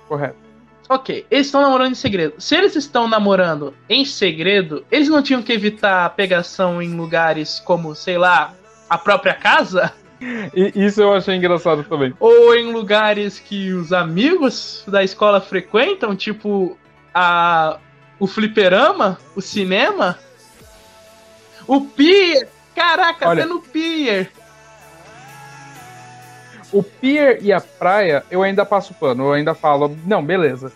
[0.08, 0.47] Correto.
[0.90, 2.36] Ok, eles estão namorando em segredo.
[2.38, 7.60] Se eles estão namorando em segredo, eles não tinham que evitar a pegação em lugares
[7.60, 8.54] como, sei lá,
[8.90, 9.92] a própria casa?
[10.20, 12.14] E isso eu achei engraçado também.
[12.20, 16.78] Ou em lugares que os amigos da escola frequentam, tipo
[17.14, 17.80] a
[18.20, 20.18] o fliperama, o cinema,
[21.68, 22.48] o pier.
[22.74, 24.32] Caraca, Olha, até no pier.
[26.72, 30.72] O pier e a praia, eu ainda passo pano, eu ainda falo, não, beleza.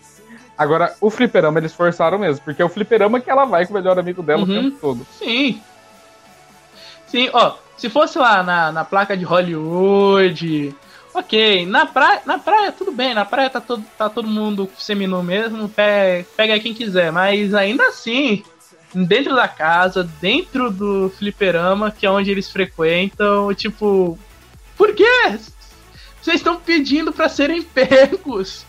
[0.56, 3.76] Agora, o fliperama eles forçaram mesmo, porque é o fliperama que ela vai com o
[3.76, 4.50] melhor amigo dela uhum.
[4.50, 5.06] o tempo todo.
[5.18, 5.60] Sim.
[7.06, 10.74] Sim, ó, se fosse lá na, na placa de Hollywood,
[11.12, 15.22] ok, na praia, na praia tudo bem, na praia tá todo, tá todo mundo seminu
[15.22, 18.42] mesmo, pega, pega quem quiser, mas ainda assim,
[18.94, 24.18] dentro da casa, dentro do fliperama, que é onde eles frequentam, tipo,
[24.76, 25.38] por quê?
[26.22, 28.64] Vocês estão pedindo para serem pegos.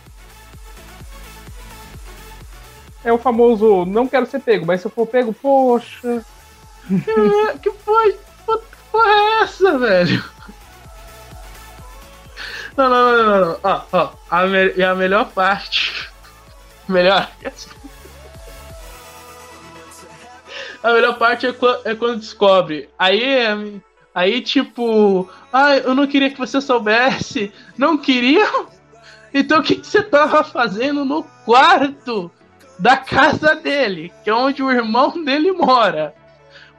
[3.04, 6.26] É o famoso não quero ser pego, mas se eu for pego, poxa.
[6.88, 8.14] Que, que foi?
[8.14, 10.24] Que porra é essa, velho?
[12.76, 13.60] Não, não, não, não, não.
[13.64, 14.10] Ó, ó.
[14.32, 14.84] A me...
[14.84, 16.10] A melhor parte.
[16.90, 17.30] Melhor.
[20.82, 22.90] A melhor parte é, quando, é quando descobre.
[23.00, 23.24] Aí
[24.14, 27.52] Aí, tipo, ah, eu não queria que você soubesse.
[27.78, 28.48] Não queria?
[29.34, 32.30] Então o que, que você tava fazendo no quarto
[32.78, 34.14] da casa dele?
[34.24, 36.14] Que é onde o irmão dele mora.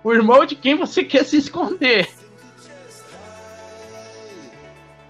[0.05, 2.09] O irmão de quem você quer se esconder.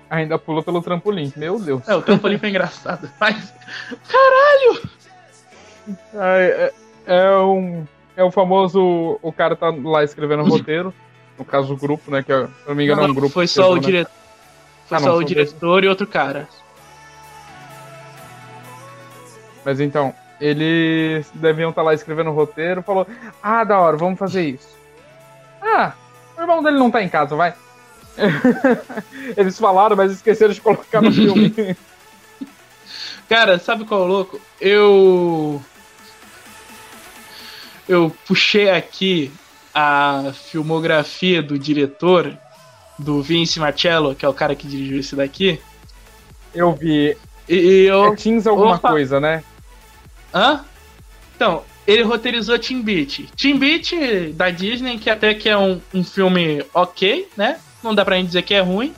[0.08, 1.86] Ainda pulou pelo trampolim, meu Deus.
[1.86, 3.10] É, o trampolim foi engraçado.
[3.20, 3.52] Mas.
[4.08, 4.88] Caralho!
[6.14, 6.72] É,
[7.06, 7.84] é, é, um.
[8.16, 9.18] É o famoso.
[9.20, 10.94] O cara tá lá escrevendo roteiro
[11.38, 12.22] no caso o grupo, né?
[12.22, 13.32] Que se não me engano não, é um grupo.
[13.32, 13.80] Foi só o né?
[13.80, 14.12] diretor.
[14.86, 16.48] Foi ah, só o diretor e outro cara.
[19.64, 23.06] Mas então, eles deviam estar tá lá escrevendo o roteiro, falou:
[23.42, 24.68] Ah, da hora, vamos fazer isso.
[25.60, 25.94] Ah,
[26.36, 27.54] o irmão dele não tá em casa, vai.
[29.36, 31.54] eles falaram, mas esqueceram de colocar no filme.
[33.28, 34.40] Cara, sabe qual é o louco?
[34.60, 35.62] Eu.
[37.88, 39.30] Eu puxei aqui
[39.74, 42.32] a filmografia do diretor,
[42.98, 45.60] do Vince Marcello, que é o cara que dirigiu esse daqui.
[46.54, 47.16] Eu vi.
[47.48, 48.12] E, e eu.
[48.12, 48.90] É Teens alguma Opa.
[48.90, 49.42] coisa, né?
[50.32, 50.64] Hã?
[51.34, 53.28] Então, ele roteirizou Teen Beat.
[53.36, 53.92] Teen Beat
[54.34, 57.58] da Disney, que até que é um, um filme ok, né?
[57.82, 58.94] Não dá pra gente dizer que é ruim.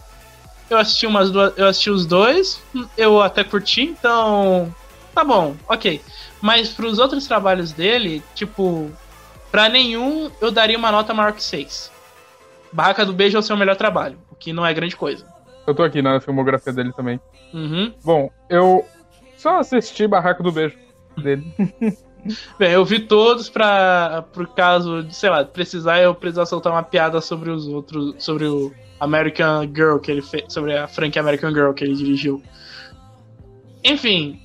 [0.69, 2.61] Eu assisti umas duas, eu assisti os dois,
[2.97, 4.75] eu até curti, então
[5.15, 6.01] tá bom, ok.
[6.41, 8.91] Mas pros outros trabalhos dele, tipo
[9.57, 11.91] Pra nenhum, eu daria uma nota maior que 6.
[12.71, 15.25] Barraca do Beijo é o seu melhor trabalho, o que não é grande coisa.
[15.67, 17.19] Eu tô aqui na filmografia dele também.
[17.55, 17.91] Uhum.
[18.05, 18.85] Bom, eu
[19.39, 20.77] só assisti Barraca do Beijo
[21.17, 21.43] dele.
[22.59, 26.83] Bem, eu vi todos pra, por caso de, sei lá, precisar eu precisar soltar uma
[26.83, 31.55] piada sobre os outros, sobre o American Girl que ele fez, sobre a franquia American
[31.55, 32.43] Girl que ele dirigiu.
[33.83, 34.39] Enfim,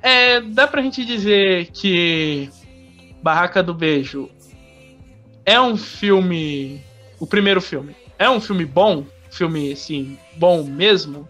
[0.00, 2.48] é, dá pra gente dizer que
[3.22, 4.30] Barraca do Beijo
[5.44, 6.82] é um filme.
[7.18, 7.96] O primeiro filme.
[8.18, 9.04] É um filme bom?
[9.30, 11.28] Filme, assim, bom mesmo?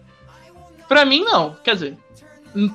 [0.87, 1.55] Pra mim, não.
[1.63, 1.97] Quer dizer.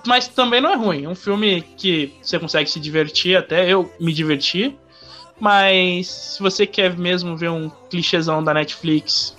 [0.06, 1.04] Mas também não é ruim.
[1.04, 4.74] É um filme que você consegue se divertir, até eu me diverti.
[5.38, 9.36] Mas se você quer mesmo ver um clichêzão da Netflix,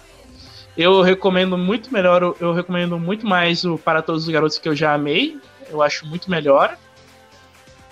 [0.78, 2.36] eu recomendo muito melhor.
[2.40, 5.40] Eu recomendo muito mais o Para Todos os Garotos que eu já amei.
[5.70, 6.78] Eu acho muito melhor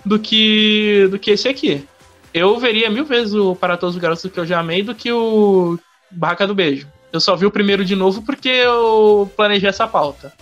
[0.04, 1.86] do que do que esse aqui.
[2.32, 5.12] Eu veria mil vezes o Para Todos os Garotos que eu já amei do que
[5.12, 5.78] o
[6.10, 6.88] Barraca do Beijo.
[7.12, 10.32] Eu só vi o primeiro de novo porque eu planejei essa pauta.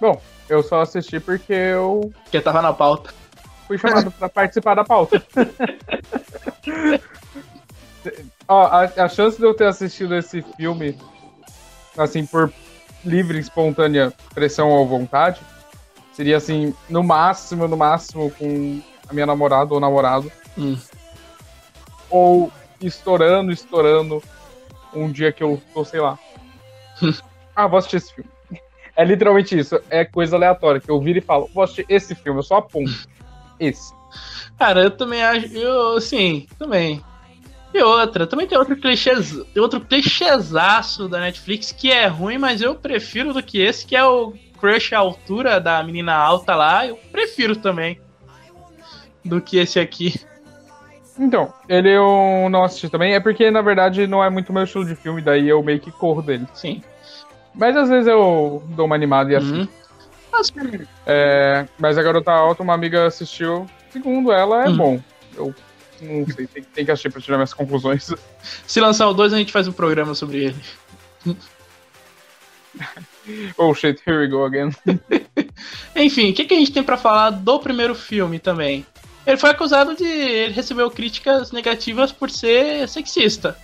[0.00, 2.12] Bom, eu só assisti porque eu.
[2.22, 3.12] Porque tava na pauta.
[3.66, 5.20] Fui chamado para participar da pauta.
[8.46, 10.98] Ó, a, a chance de eu ter assistido esse filme,
[11.96, 12.52] assim, por
[13.04, 15.40] livre, espontânea pressão ou vontade,
[16.12, 20.30] Seria assim, no máximo, no máximo, com a minha namorada ou namorado.
[20.58, 20.76] Hum.
[22.10, 24.22] Ou estourando, estourando
[24.94, 26.18] um dia que eu tô, sei lá.
[27.56, 28.30] ah, vou assistir esse filme.
[28.94, 29.80] É literalmente isso.
[29.88, 30.80] É coisa aleatória.
[30.80, 33.08] Que eu viro e falo, vou assistir esse filme, eu só aponto.
[33.58, 33.94] Esse.
[34.58, 35.46] Cara, eu também acho.
[35.56, 37.02] Eu, sim, também.
[37.72, 39.12] E outra, também tem outro clichê,
[39.56, 44.04] outro clichêzaço da Netflix que é ruim, mas eu prefiro do que esse, que é
[44.04, 48.00] o crush à altura da menina alta lá, eu prefiro também.
[49.24, 50.20] do que esse aqui.
[51.18, 54.84] Então, ele eu não assisti também, é porque na verdade não é muito meu estilo
[54.84, 56.46] de filme, daí eu meio que corro dele.
[56.54, 56.82] Sim.
[57.54, 59.60] Mas às vezes eu dou uma animada e assim.
[59.60, 60.86] Uhum.
[61.06, 63.66] É, mas a Garota Alta, uma amiga assistiu.
[63.90, 64.76] Segundo ela, é Uhum.
[64.76, 65.00] bom.
[65.36, 65.54] Eu
[66.00, 68.10] não sei, tem, tem que assistir pra tirar minhas conclusões.
[68.66, 70.62] Se lançar o 2, a gente faz um programa sobre ele.
[73.58, 74.70] oh shit, here we go again.
[75.96, 78.86] Enfim, o que, que a gente tem pra falar do primeiro filme também?
[79.26, 80.04] Ele foi acusado de.
[80.04, 83.56] Ele recebeu críticas negativas por ser sexista.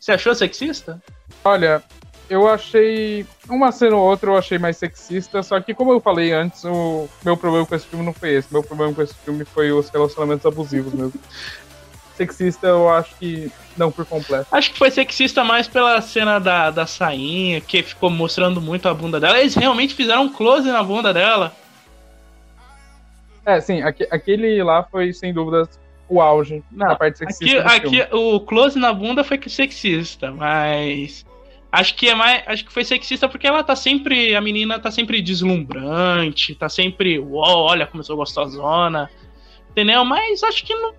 [0.00, 1.00] Você achou sexista?
[1.44, 1.82] Olha,
[2.30, 3.26] eu achei.
[3.48, 7.08] Uma cena ou outra eu achei mais sexista, só que, como eu falei antes, o
[7.24, 8.50] meu problema com esse filme não foi esse.
[8.50, 11.14] Meu problema com esse filme foi os relacionamentos abusivos mesmo.
[12.26, 14.46] Sexista eu acho que não por completo.
[14.50, 18.94] Acho que foi sexista mais pela cena da, da sainha, que ficou mostrando muito a
[18.94, 19.38] bunda dela.
[19.40, 21.54] Eles realmente fizeram um close na bunda dela.
[23.44, 25.68] É, sim, aque- aquele lá foi sem dúvidas
[26.08, 28.00] o auge da parte Aqui, sexista filme.
[28.02, 31.24] aqui o close na bunda foi que sexista, mas
[31.72, 34.90] acho que é mais, acho que foi sexista porque ela tá sempre, a menina tá
[34.90, 39.10] sempre deslumbrante, tá sempre, uau, olha sou gostosona.
[39.70, 40.04] Entendeu?
[40.04, 40.92] Mas acho que não,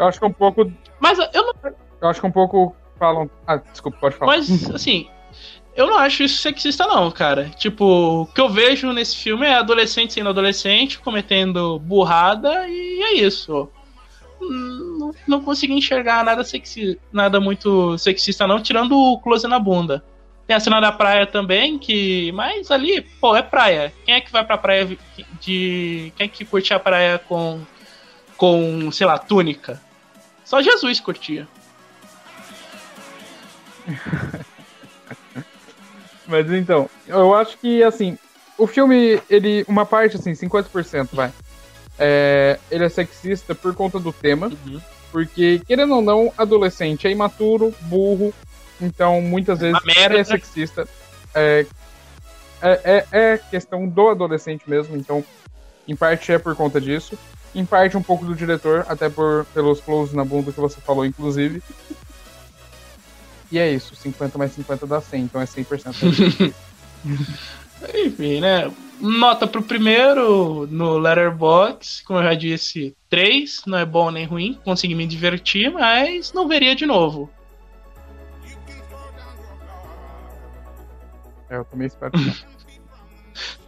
[0.00, 0.72] Eu acho que é um pouco.
[0.98, 1.54] mas eu não,
[2.00, 3.30] Eu acho que é um pouco falam.
[3.46, 4.36] Ah, desculpa, pode falar.
[4.36, 5.08] mas assim,
[5.76, 7.50] eu não acho isso sexista não, cara.
[7.56, 13.12] Tipo, o que eu vejo nesse filme é adolescente sendo adolescente, cometendo burrada e é
[13.14, 13.68] isso.
[14.40, 20.02] Não, não consegui enxergar nada sexi, nada muito sexista não, tirando o close na bunda.
[20.46, 22.32] Tem a cena da praia também, que.
[22.32, 23.92] Mas ali, pô, é praia.
[24.04, 24.88] Quem é que vai pra praia
[25.40, 26.10] de.
[26.16, 27.60] Quem é que curte a praia com.
[28.36, 29.80] com, sei lá, túnica?
[30.50, 31.46] Só Jesus curtia.
[36.26, 38.18] Mas então, eu acho que, assim,
[38.58, 39.64] o filme, ele.
[39.68, 41.32] Uma parte, assim, 50%, vai.
[41.96, 44.50] É, ele é sexista por conta do tema.
[45.12, 48.34] Porque, querendo ou não, adolescente é imaturo, burro.
[48.80, 50.18] Então, muitas vezes Uma merda.
[50.18, 50.88] é sexista.
[51.32, 51.64] É,
[52.60, 54.96] é, é, é questão do adolescente mesmo.
[54.96, 55.24] Então,
[55.86, 57.16] em parte é por conta disso.
[57.54, 61.04] Em parte um pouco do diretor, até por pelos close na bunda que você falou,
[61.04, 61.62] inclusive.
[63.50, 66.54] E é isso, 50 mais 50 dá 100, então é 100%.
[67.94, 68.70] Enfim, né?
[69.00, 74.58] Nota pro primeiro no Letterboxd, como eu já disse, 3, não é bom nem ruim,
[74.62, 77.30] consegui me divertir, mas não veria de novo.
[81.48, 82.50] É, eu também espero que.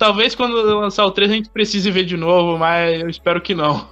[0.02, 3.54] Talvez quando lançar o 3 a gente precise ver de novo, mas eu espero que
[3.54, 3.88] não.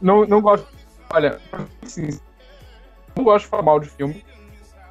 [0.00, 0.24] não.
[0.24, 0.68] Não gosto.
[1.12, 1.40] Olha,
[1.82, 2.16] assim,
[3.16, 4.24] não gosto de falar mal de filme,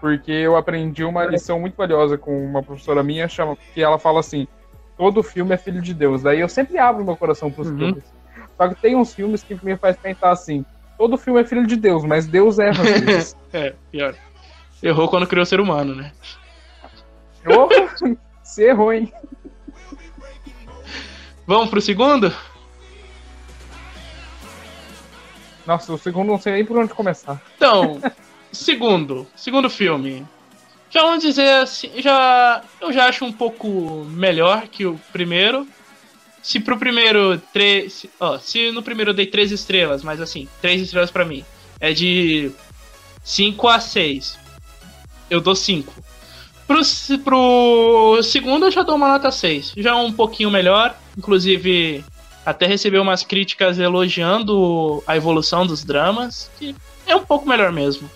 [0.02, 4.20] porque eu aprendi uma lição muito valiosa com uma professora minha, chama, que ela fala
[4.20, 4.46] assim:
[4.98, 6.22] todo filme é filho de Deus.
[6.22, 7.78] Daí eu sempre abro meu coração pros Uhum.
[7.78, 8.04] filmes.
[8.58, 10.66] Só que tem uns filmes que me faz pensar assim:
[10.98, 12.84] todo filme é filho de Deus, mas Deus erra.
[13.54, 14.16] É, pior.
[14.84, 16.12] Errou quando criou o ser humano, né?
[17.46, 17.70] Ô,
[18.52, 19.10] Você errou, hein?
[21.48, 22.36] Vamos pro segundo?
[25.66, 27.42] Nossa, o segundo não sei nem por onde começar.
[27.56, 28.02] Então,
[28.52, 30.28] segundo, segundo filme.
[30.90, 35.66] Já vamos dizer assim, já eu já acho um pouco melhor que o primeiro.
[36.44, 40.82] Se pro primeiro três, ó, se no primeiro eu dei três estrelas, mas assim, três
[40.82, 41.46] estrelas pra mim
[41.80, 42.52] é de
[43.24, 44.38] 5 a 6.
[45.30, 46.01] Eu dou 5.
[46.68, 46.82] Pro,
[47.24, 49.74] pro segundo eu já dou uma nota 6.
[49.78, 52.04] Já é um pouquinho melhor, inclusive
[52.46, 58.10] até recebeu umas críticas elogiando a evolução dos dramas, que é um pouco melhor mesmo.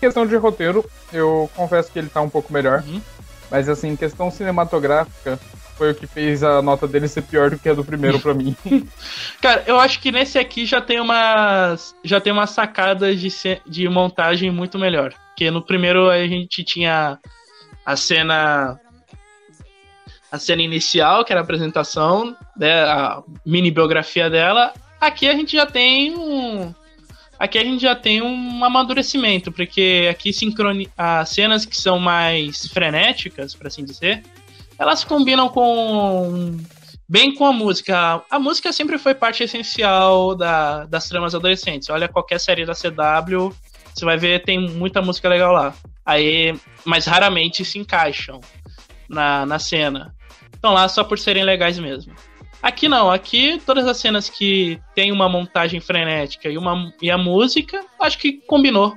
[0.00, 2.82] questão de roteiro, eu confesso que ele tá um pouco melhor.
[2.86, 3.00] Uhum.
[3.50, 5.38] Mas assim, questão cinematográfica
[5.76, 8.34] foi o que fez a nota dele ser pior do que a do primeiro pra
[8.34, 8.56] mim.
[9.40, 13.28] Cara, eu acho que nesse aqui já tem umas já tem umas sacadas de,
[13.66, 15.12] de montagem muito melhor.
[15.28, 17.18] Porque no primeiro a gente tinha
[17.84, 18.78] a cena
[20.30, 24.72] a cena inicial, que era a apresentação, né, a mini biografia dela.
[25.00, 26.74] Aqui a gente já tem um
[27.38, 32.66] aqui a gente já tem um amadurecimento, porque aqui sincroni as cenas que são mais
[32.68, 34.22] frenéticas, por assim dizer,
[34.78, 36.56] elas combinam com
[37.08, 38.22] bem com a música.
[38.30, 41.90] A música sempre foi parte essencial da, das tramas adolescentes.
[41.90, 43.54] Olha qualquer série da CW,
[43.94, 45.74] você vai ver tem muita música legal lá.
[46.04, 48.40] Aí, mas raramente se encaixam
[49.08, 50.14] na, na cena.
[50.52, 52.14] Estão lá só por serem legais mesmo.
[52.62, 57.18] Aqui não, aqui todas as cenas que tem uma montagem frenética e, uma, e a
[57.18, 58.96] música, acho que combinou.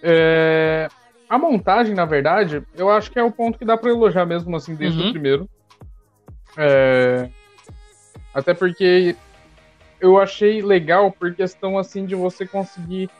[0.00, 0.88] É,
[1.28, 4.56] A montagem, na verdade, eu acho que é o ponto que dá pra elogiar mesmo,
[4.56, 5.08] assim, desde Uhum.
[5.08, 5.48] o primeiro.
[6.56, 7.28] É,
[8.34, 9.16] Até porque
[10.00, 13.10] eu achei legal por questão assim de você conseguir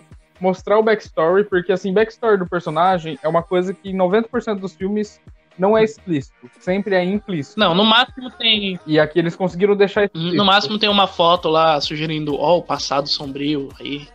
[0.41, 5.21] mostrar o backstory, porque assim, backstory do personagem é uma coisa que 90% dos filmes
[5.59, 7.59] não é explícito, sempre é implícito.
[7.59, 8.79] Não, no máximo tem.
[8.87, 10.37] E aqui eles conseguiram deixar explícito.
[10.37, 14.07] No máximo tem uma foto lá sugerindo, ó, oh, o passado sombrio aí.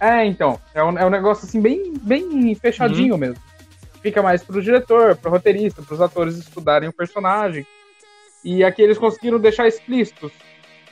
[0.00, 0.60] É, então.
[0.74, 3.20] É um, é um negócio assim, bem, bem fechadinho uhum.
[3.20, 3.42] mesmo.
[4.02, 7.66] Fica mais pro diretor, pro roteirista, pros atores estudarem o personagem.
[8.44, 10.30] E aqui eles conseguiram deixar explícitos.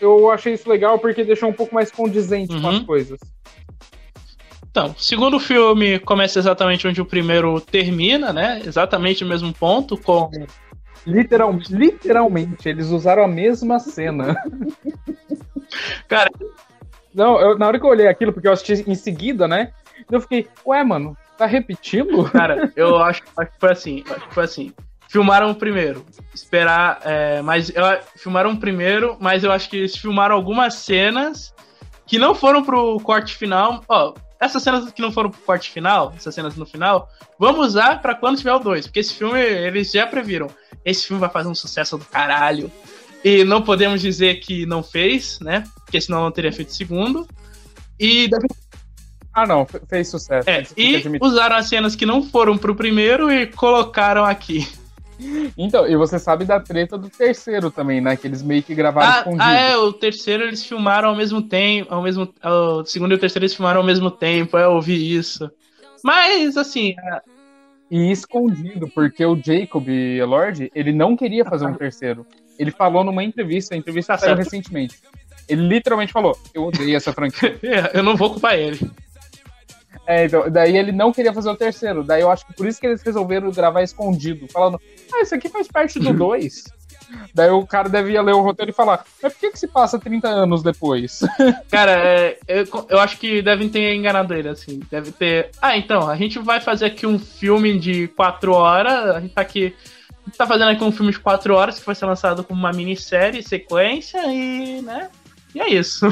[0.01, 2.63] Eu achei isso legal porque deixou um pouco mais condizente uhum.
[2.63, 2.87] com as uhum.
[2.87, 3.21] coisas.
[4.71, 8.63] Então, o segundo filme começa exatamente onde o primeiro termina, né?
[8.65, 10.31] Exatamente o mesmo ponto, com.
[11.07, 14.35] Literal, literalmente, eles usaram a mesma cena.
[16.09, 16.31] Cara.
[17.15, 19.73] Não, eu, na hora que eu olhei aquilo, porque eu assisti em seguida, né?
[20.11, 22.25] Eu fiquei, ué, mano, tá repetindo?
[22.31, 24.05] Cara, eu acho, acho que foi assim.
[24.09, 24.73] Acho que foi assim.
[25.09, 26.05] Filmaram primeiro.
[26.35, 27.01] Esperar.
[27.05, 27.85] É, mas eu,
[28.17, 31.55] filmaram primeiro, mas eu acho que eles filmaram algumas cenas
[32.07, 33.85] que não foram pro corte final.
[33.89, 37.09] Ó, essas cenas que não foram pro corte final, essas cenas no final,
[37.39, 38.87] vamos usar para quando tiver o 2.
[38.87, 40.49] Porque esse filme, eles já previram.
[40.85, 42.71] Esse filme vai fazer um sucesso do caralho.
[43.25, 45.65] E não podemos dizer que não fez, né?
[45.85, 47.27] Porque senão não teria feito segundo.
[47.99, 48.29] E
[49.33, 50.49] Ah, não, fez sucesso.
[50.49, 54.67] É, e usaram as cenas que não foram pro primeiro e colocaram aqui.
[55.57, 58.17] Então, e você sabe da treta do terceiro também, né?
[58.17, 59.43] Que eles meio que gravaram ah, escondido.
[59.43, 63.19] Ah, é, o terceiro eles filmaram ao mesmo tempo, ao mesmo, o segundo e o
[63.19, 65.51] terceiro eles filmaram ao mesmo tempo, eu ouvi isso.
[66.03, 66.95] Mas, assim...
[66.99, 67.21] É...
[67.91, 69.87] E escondido, porque o Jacob
[70.27, 72.27] Lord, ele não queria fazer um terceiro.
[72.59, 74.97] Ele falou numa entrevista, a entrevista tá saiu recentemente.
[75.49, 77.59] Ele literalmente falou, eu odeio essa franquia.
[77.63, 78.79] É, eu não vou culpar ele.
[80.07, 82.03] É, então, daí ele não queria fazer o terceiro.
[82.03, 84.81] Daí eu acho que por isso que eles resolveram gravar escondido, falando,
[85.13, 86.65] ah, isso aqui faz parte do 2.
[87.35, 89.99] Daí o cara devia ler o roteiro e falar, mas por que, que se passa
[89.99, 91.21] 30 anos depois?
[91.71, 94.81] Cara, é, eu, eu acho que devem ter enganado ele, assim.
[94.91, 95.51] Deve ter.
[95.61, 99.17] Ah, então, a gente vai fazer aqui um filme de 4 horas.
[99.17, 99.75] A gente tá aqui.
[100.37, 103.43] Tá fazendo aqui um filme de 4 horas que vai ser lançado como uma minissérie,
[103.43, 105.11] sequência, e, né?
[105.55, 106.07] E é isso.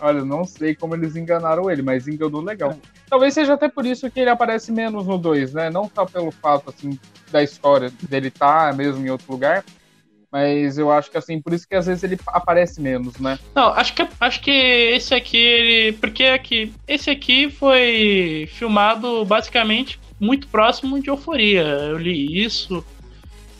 [0.00, 2.76] Olha, não sei como eles enganaram ele, mas enganou legal.
[3.08, 5.70] Talvez seja até por isso que ele aparece menos no 2, né?
[5.70, 6.98] Não só pelo fato, assim,
[7.30, 9.64] da história dele estar tá mesmo em outro lugar,
[10.30, 13.38] mas eu acho que assim, por isso que às vezes ele aparece menos, né?
[13.54, 19.98] Não, acho que acho que esse aqui, ele, porque aqui, esse aqui foi filmado basicamente
[20.20, 21.62] muito próximo de Euforia.
[21.62, 22.84] Eu li isso.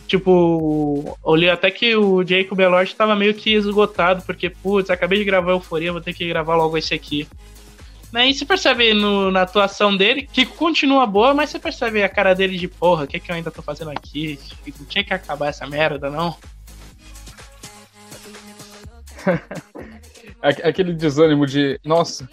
[0.07, 5.19] Tipo, eu li até que o Jacob Elord estava meio que esgotado, porque, putz, acabei
[5.19, 7.29] de gravar Euforia, vou ter que gravar logo esse aqui.
[8.11, 8.31] Né?
[8.31, 12.35] E você percebe no, na atuação dele, que continua boa, mas você percebe a cara
[12.35, 14.39] dele de porra, o que, é que eu ainda tô fazendo aqui?
[14.79, 16.35] Não tinha que acabar essa merda, não?
[20.41, 22.27] Aquele desânimo de, nossa,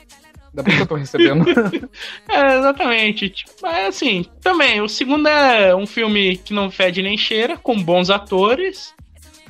[0.55, 1.45] Ainda bem que eu tô recebendo.
[2.29, 3.29] é, exatamente.
[3.29, 7.81] Tipo, mas assim, também, o segundo é um filme que não fede nem cheira, com
[7.81, 8.95] bons atores.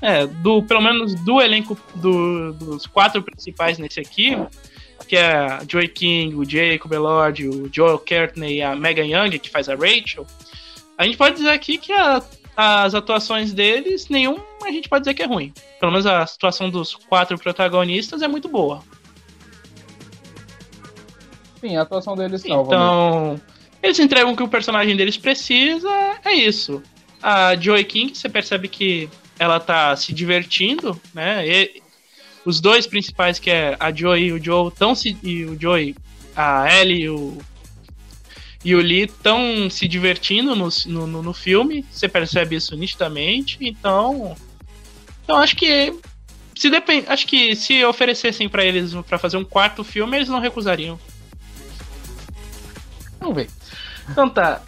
[0.01, 4.35] É, do, pelo menos do elenco do, dos quatro principais nesse aqui,
[5.07, 9.39] que é a Joey King, o Jacob Elord, o Joel Courtney e a Megan Young,
[9.39, 10.27] que faz a Rachel.
[10.97, 12.21] A gente pode dizer aqui que a,
[12.57, 15.53] as atuações deles, nenhum a gente pode dizer que é ruim.
[15.79, 18.83] Pelo menos a situação dos quatro protagonistas é muito boa.
[21.65, 22.67] Sim, a atuação deles salva.
[22.67, 23.41] Então,
[23.81, 25.89] eles entregam o que o personagem deles precisa,
[26.23, 26.81] é isso.
[27.21, 29.09] A Joey King, você percebe que
[29.39, 31.47] ela tá se divertindo, né?
[31.47, 31.81] E
[32.45, 35.95] os dois principais, que é a Joey e o Joe, tão se, e o Joey,
[36.35, 37.37] a Ellie e o,
[38.63, 44.35] e o Lee estão se divertindo no, no, no filme, você percebe isso nitidamente, então.
[45.23, 45.93] Então acho que.
[46.55, 50.39] Se depend, acho que se oferecessem para eles para fazer um quarto filme, eles não
[50.39, 50.97] recusariam.
[53.25, 53.49] Vamos ver.
[54.07, 54.61] Então tá.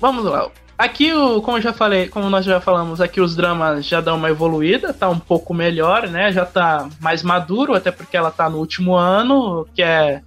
[0.00, 0.50] Vamos lá.
[0.78, 1.12] Aqui,
[1.44, 4.94] como eu já falei, como nós já falamos, aqui os dramas já dão uma evoluída,
[4.94, 6.32] tá um pouco melhor, né?
[6.32, 10.22] Já tá mais maduro, até porque ela tá no último ano, que é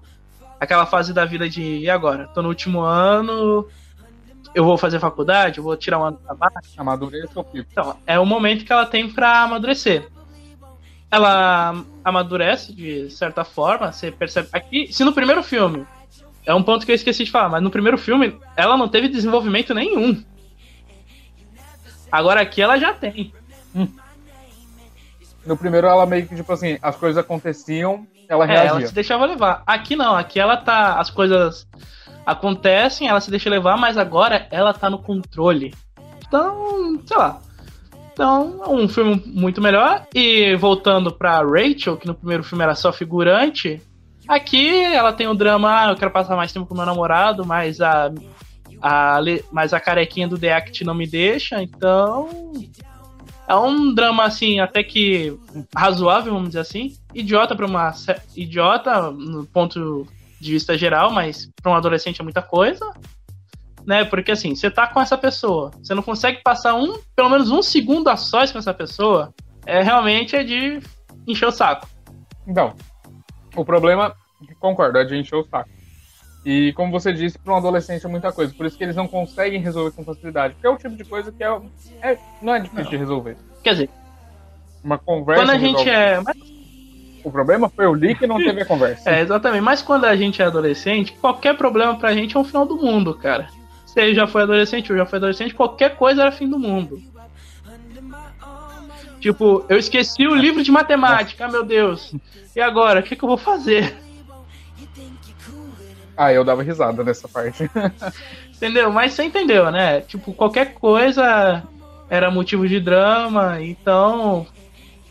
[0.59, 2.28] aquela fase da vida de e agora?
[2.28, 3.68] Tô no último ano,
[4.53, 6.70] eu vou fazer faculdade, eu vou tirar um ano pra baixo.
[6.78, 10.07] Amadurecer ou Então, é o momento que ela tem pra amadurecer.
[11.09, 14.47] Ela amadurece de certa forma, você percebe.
[14.53, 15.86] Aqui, se no primeiro filme
[16.46, 19.08] é um ponto que eu esqueci de falar, mas no primeiro filme ela não teve
[19.08, 20.24] desenvolvimento nenhum.
[22.12, 23.34] Agora aqui ela já tem.
[23.76, 23.88] Hum.
[25.46, 28.64] No primeiro ela meio que, tipo assim, as coisas aconteciam, ela reagia.
[28.64, 29.64] É, ela se deixava levar.
[29.66, 31.00] Aqui não, aqui ela tá.
[31.00, 31.68] As coisas
[32.26, 35.74] acontecem, ela se deixa levar, mas agora ela tá no controle.
[36.28, 37.41] Então, sei lá.
[38.12, 40.08] Então, é um filme muito melhor.
[40.16, 43.82] E voltando pra Rachel, que no primeiro filme era só figurante,
[44.28, 47.82] aqui ela tem o drama, ah, eu quero passar mais tempo com meu namorado, mas
[47.82, 48.12] a,
[48.82, 49.20] a,
[49.52, 52.54] mas a carequinha do The Act não me deixa, então.
[53.48, 55.38] É um drama, assim, até que
[55.76, 56.98] razoável, vamos dizer assim.
[57.14, 57.94] Idiota para uma.
[58.36, 60.08] Idiota no ponto
[60.42, 62.92] de vista geral, mas para um adolescente é muita coisa
[63.86, 64.04] né?
[64.04, 67.62] Porque assim, você tá com essa pessoa, você não consegue passar um, pelo menos um
[67.62, 69.34] segundo a sós com essa pessoa,
[69.66, 70.80] é realmente é de
[71.28, 71.88] encher o saco.
[72.48, 72.74] Então,
[73.56, 74.16] o problema,
[74.60, 75.70] concordo, é de encher o saco.
[76.45, 79.08] E como você disse, para um adolescente é muita coisa, por isso que eles não
[79.08, 81.62] conseguem resolver com facilidade, porque é o tipo de coisa que é,
[82.01, 82.91] é não é difícil não.
[82.91, 83.38] de resolver.
[83.64, 83.89] Quer dizer,
[84.84, 85.43] uma conversa.
[85.43, 86.22] Quando a gente é.
[87.24, 89.10] O problema foi o link e não teve a conversa.
[89.10, 89.62] é, exatamente.
[89.62, 93.16] Mas quando a gente é adolescente, qualquer problema pra gente é um final do mundo,
[93.16, 93.47] cara
[93.95, 97.01] você já foi adolescente ou já foi adolescente, qualquer coisa era fim do mundo.
[99.26, 102.14] Tipo, eu esqueci o livro de matemática, meu Deus.
[102.56, 103.98] E agora, o que, que eu vou fazer?
[106.16, 107.68] Ah, eu dava risada nessa parte.
[108.54, 108.92] entendeu?
[108.92, 110.02] Mas você entendeu, né?
[110.02, 111.64] Tipo, qualquer coisa
[112.08, 114.46] era motivo de drama, então.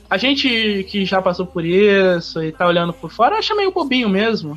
[0.08, 4.08] A gente que já passou por isso e tá olhando por fora acha meio bobinho
[4.08, 4.56] mesmo.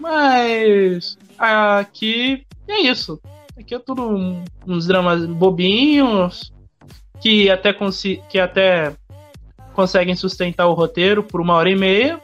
[0.00, 3.20] Mas aqui é isso.
[3.54, 6.50] Aqui é tudo uns dramas bobinhos
[7.22, 7.72] que até,
[8.28, 8.92] que até
[9.72, 12.20] conseguem sustentar o roteiro por uma hora e meia,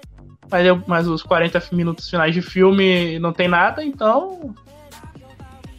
[0.50, 4.54] mas, eu, mas os 40 minutos finais de filme não tem nada, então.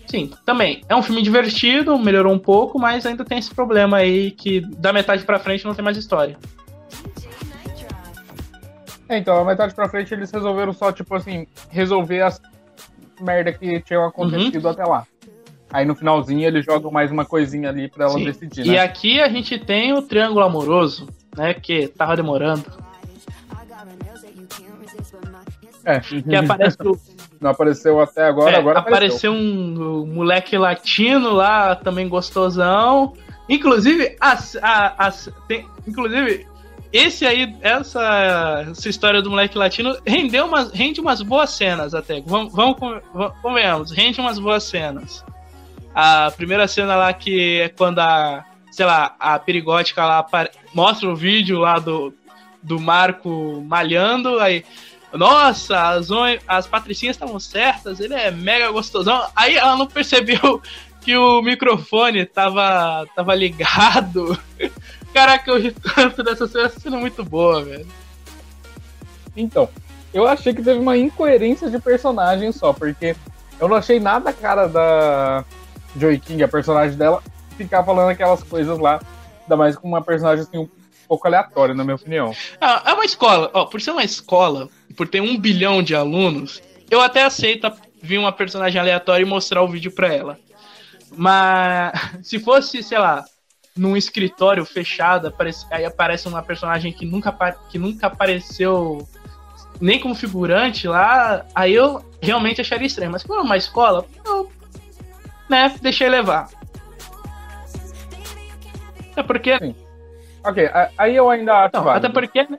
[0.07, 0.81] Sim, também.
[0.87, 4.93] É um filme divertido, melhorou um pouco, mas ainda tem esse problema aí que da
[4.93, 6.37] metade pra frente não tem mais história.
[9.07, 12.41] É, então, a metade pra frente eles resolveram só, tipo assim, resolver as
[13.19, 14.71] merda que tinham acontecido uhum.
[14.71, 15.05] até lá.
[15.71, 18.25] Aí no finalzinho eles jogam mais uma coisinha ali pra ela Sim.
[18.25, 18.65] decidir.
[18.65, 18.79] E né?
[18.79, 21.53] aqui a gente tem o triângulo amoroso, né?
[21.53, 22.65] Que tava demorando.
[25.85, 25.99] É.
[25.99, 26.97] Que aparece o...
[27.39, 29.31] Não apareceu até agora, é, agora apareceu.
[29.31, 33.13] apareceu um, moleque latino lá, também gostosão.
[33.47, 35.09] Inclusive, as, a,
[35.47, 36.45] tem, inclusive,
[36.91, 42.21] esse aí, essa, essa história do moleque latino rendeu umas, rende umas boas cenas até.
[42.21, 42.75] Vamos, vamos,
[43.41, 45.23] vamos rende umas boas cenas.
[45.93, 50.25] A primeira cena lá que é quando a, sei lá, a perigótica lá
[50.73, 52.13] mostra o vídeo lá do,
[52.61, 54.63] do Marco malhando, aí,
[55.13, 56.09] nossa, as,
[56.47, 59.27] as patricinhas estavam certas, ele é mega gostosão.
[59.35, 60.61] Aí ela não percebeu
[61.01, 64.37] que o microfone tava, tava ligado.
[65.13, 67.87] Caraca, eu ri tanto dessa cena, cena é muito boa, velho.
[69.35, 69.67] Então,
[70.13, 73.15] eu achei que teve uma incoerência de personagem só, porque
[73.59, 75.43] eu não achei nada cara da
[75.99, 77.21] Joy King, a personagem dela,
[77.57, 78.99] ficar falando aquelas coisas lá,
[79.41, 80.69] ainda mais com uma personagem assim um
[81.07, 82.33] pouco aleatória, na minha opinião.
[82.61, 86.61] Ah, é uma escola, ó, por ser uma escola, por ter um bilhão de alunos,
[86.89, 87.71] eu até aceito
[88.01, 90.39] vir uma personagem aleatória e mostrar o vídeo pra ela.
[91.11, 91.93] Mas
[92.23, 93.25] se fosse, sei lá,
[93.75, 97.31] num escritório fechado, aparece, aí aparece uma personagem que nunca,
[97.69, 99.07] que nunca apareceu
[99.79, 103.11] nem como figurante lá, aí eu realmente acharia estranho.
[103.11, 104.51] Mas como é uma escola, eu,
[105.49, 106.49] né, deixei levar.
[109.15, 109.57] É porque.
[109.57, 109.75] Sim.
[110.45, 111.71] Ok, aí eu ainda acho.
[111.73, 112.57] Não, até porque né,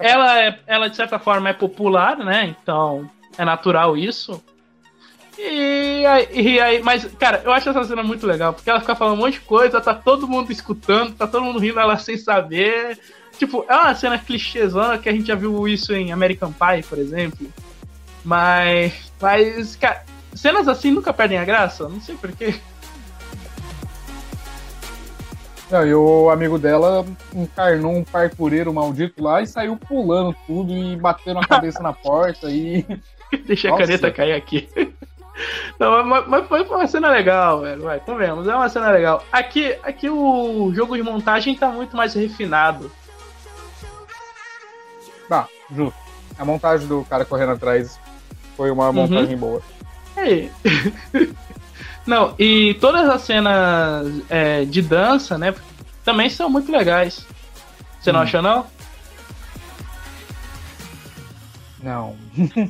[0.00, 2.46] ela, é, ela, de certa forma, é popular, né?
[2.46, 4.42] Então é natural isso.
[5.38, 8.96] E aí, e aí, mas, cara, eu acho essa cena muito legal, porque ela fica
[8.96, 12.16] falando um monte de coisa, tá todo mundo escutando, tá todo mundo rindo ela sem
[12.16, 12.98] saber.
[13.38, 16.98] Tipo, é uma cena clichêzona que a gente já viu isso em American Pie, por
[16.98, 17.46] exemplo.
[18.24, 20.04] Mas, mas, cara,
[20.34, 22.54] cenas assim nunca perdem a graça, não sei porquê.
[25.70, 27.04] Não, e o amigo dela
[27.34, 32.50] encarnou um parkureiro maldito lá e saiu pulando tudo e batendo a cabeça na porta
[32.50, 32.86] e.
[33.46, 33.82] Deixa Nossa.
[33.82, 34.68] a caneta cair aqui.
[35.78, 37.82] Não, mas, mas, foi uma cena legal, velho.
[37.82, 39.22] Vai, convenhamos, é uma cena legal.
[39.30, 42.90] Aqui, aqui o jogo de montagem tá muito mais refinado.
[45.28, 45.98] Tá, justo.
[46.38, 48.00] A montagem do cara correndo atrás
[48.56, 48.94] foi uma uhum.
[48.94, 49.40] montagem uhum.
[49.40, 49.62] boa.
[50.18, 50.48] É.
[52.06, 55.54] Não, e todas as cenas é, de dança, né,
[56.02, 57.26] também são muito legais.
[58.00, 58.14] Você hum.
[58.14, 58.66] não acha, não?
[61.82, 62.16] Não.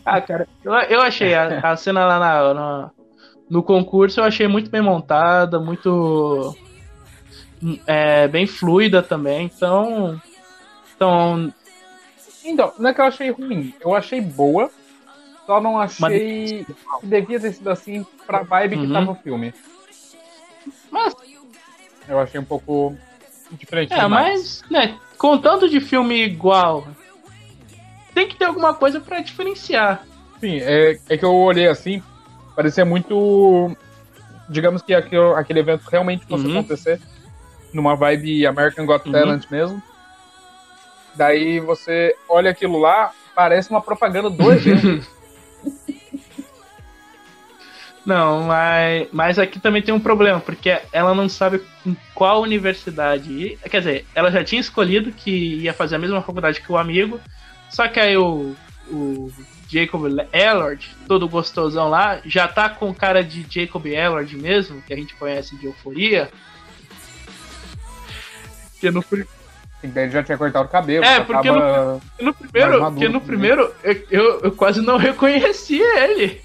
[0.05, 2.90] ah, cara, eu, eu achei a, a cena lá na, na,
[3.49, 6.57] no concurso, eu achei muito bem montada, muito.
[7.86, 10.20] É, bem fluida também, então.
[10.94, 11.55] Então.
[12.44, 14.70] Então, não é que eu achei ruim, eu achei boa,
[15.49, 17.01] só não achei Mas...
[17.01, 18.86] que devia ter sido assim pra vibe uhum.
[18.86, 19.55] que tava o filme.
[20.90, 21.14] Mas.
[22.07, 22.94] Eu achei um pouco
[23.53, 23.94] diferente.
[23.94, 26.86] É, mas, né, com tanto de filme igual,
[28.12, 30.05] tem que ter alguma coisa pra diferenciar.
[30.38, 32.03] Sim, é, é que eu olhei assim,
[32.55, 33.74] parecia muito.
[34.51, 36.59] Digamos que aquele, aquele evento realmente fosse Uhum.
[36.59, 37.01] acontecer
[37.72, 39.12] numa vibe American Got Uhum.
[39.12, 39.82] Talent mesmo.
[41.14, 45.18] Daí você olha aquilo lá, parece uma propaganda do evento.
[48.09, 53.31] Não, mas, mas aqui também tem um problema, porque ela não sabe em qual universidade
[53.31, 53.59] ir.
[53.69, 57.21] Quer dizer, ela já tinha escolhido que ia fazer a mesma faculdade que o amigo,
[57.69, 58.57] só que aí o,
[58.91, 59.31] o
[59.69, 64.97] Jacob Ellard, todo gostosão lá, já tá com cara de Jacob Ellard mesmo, que a
[64.97, 66.31] gente conhece de Euforia.
[68.81, 69.05] Que no,
[69.87, 71.05] daí ele já tinha cortado o cabelo.
[71.05, 75.81] É, porque tava- no primeiro, maduro, porque no primeiro eu, eu, eu quase não reconheci
[75.81, 76.43] ele.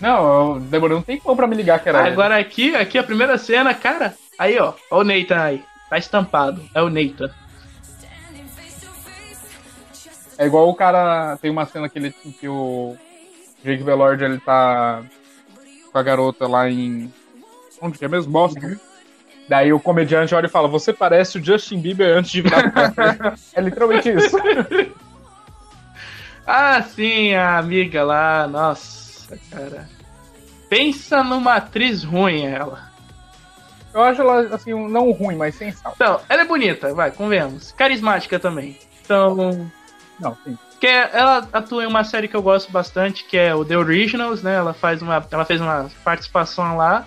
[0.00, 2.08] Não, eu demorei um tempão pra me ligar que era ele.
[2.10, 4.14] Agora aqui, aqui a primeira cena, cara.
[4.38, 4.74] Aí, ó.
[4.90, 5.64] Ó o Nathan aí.
[5.88, 6.62] Tá estampado.
[6.74, 7.30] É o Nathan.
[10.36, 11.36] É igual o cara.
[11.40, 12.96] Tem uma cena que, ele, que o
[13.64, 15.02] Jake Velord ele tá
[15.92, 17.12] com a garota lá em.
[17.80, 18.32] Onde que é mesmo?
[18.32, 18.76] Boston.
[19.48, 23.34] Daí o comediante olha e fala: Você parece o Justin Bieber antes de virar rapper."
[23.54, 24.36] É literalmente isso.
[26.46, 28.46] Ah, sim, a amiga lá.
[28.46, 29.88] Nossa, cara.
[30.68, 32.90] Pensa numa atriz ruim, ela.
[33.92, 35.92] Eu acho ela, assim, não ruim, mas sem sal.
[35.94, 37.72] Então, ela é bonita, vai, convenhamos.
[37.72, 38.78] Carismática também.
[39.02, 39.70] Então.
[40.18, 40.58] Não, sim.
[40.80, 44.42] Que ela atua em uma série que eu gosto bastante, que é o The Originals,
[44.42, 44.54] né?
[44.54, 47.06] Ela faz uma, ela fez uma participação lá.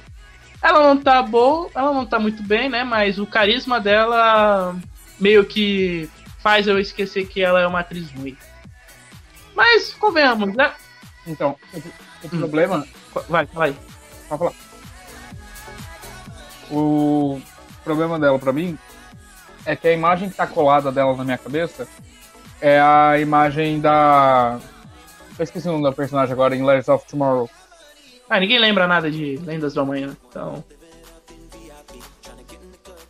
[0.62, 2.84] Ela não tá boa, ela não tá muito bem, né?
[2.84, 4.76] Mas o carisma dela
[5.20, 8.38] meio que faz eu esquecer que ela é uma atriz ruim.
[9.56, 10.72] Mas convenhamos, né?
[11.26, 12.88] Então, o, o problema.
[13.28, 13.76] Vai, vai.
[14.30, 14.54] Pode falar.
[16.70, 17.42] O
[17.84, 18.78] problema dela pra mim
[19.66, 21.88] é que a imagem que tá colada dela na minha cabeça
[22.62, 24.60] é a imagem da.
[25.38, 27.50] Eu esqueci o nome da personagem agora em Legends of Tomorrow.
[28.30, 30.64] Ah, ninguém lembra nada de Lendas do Amanhã, então.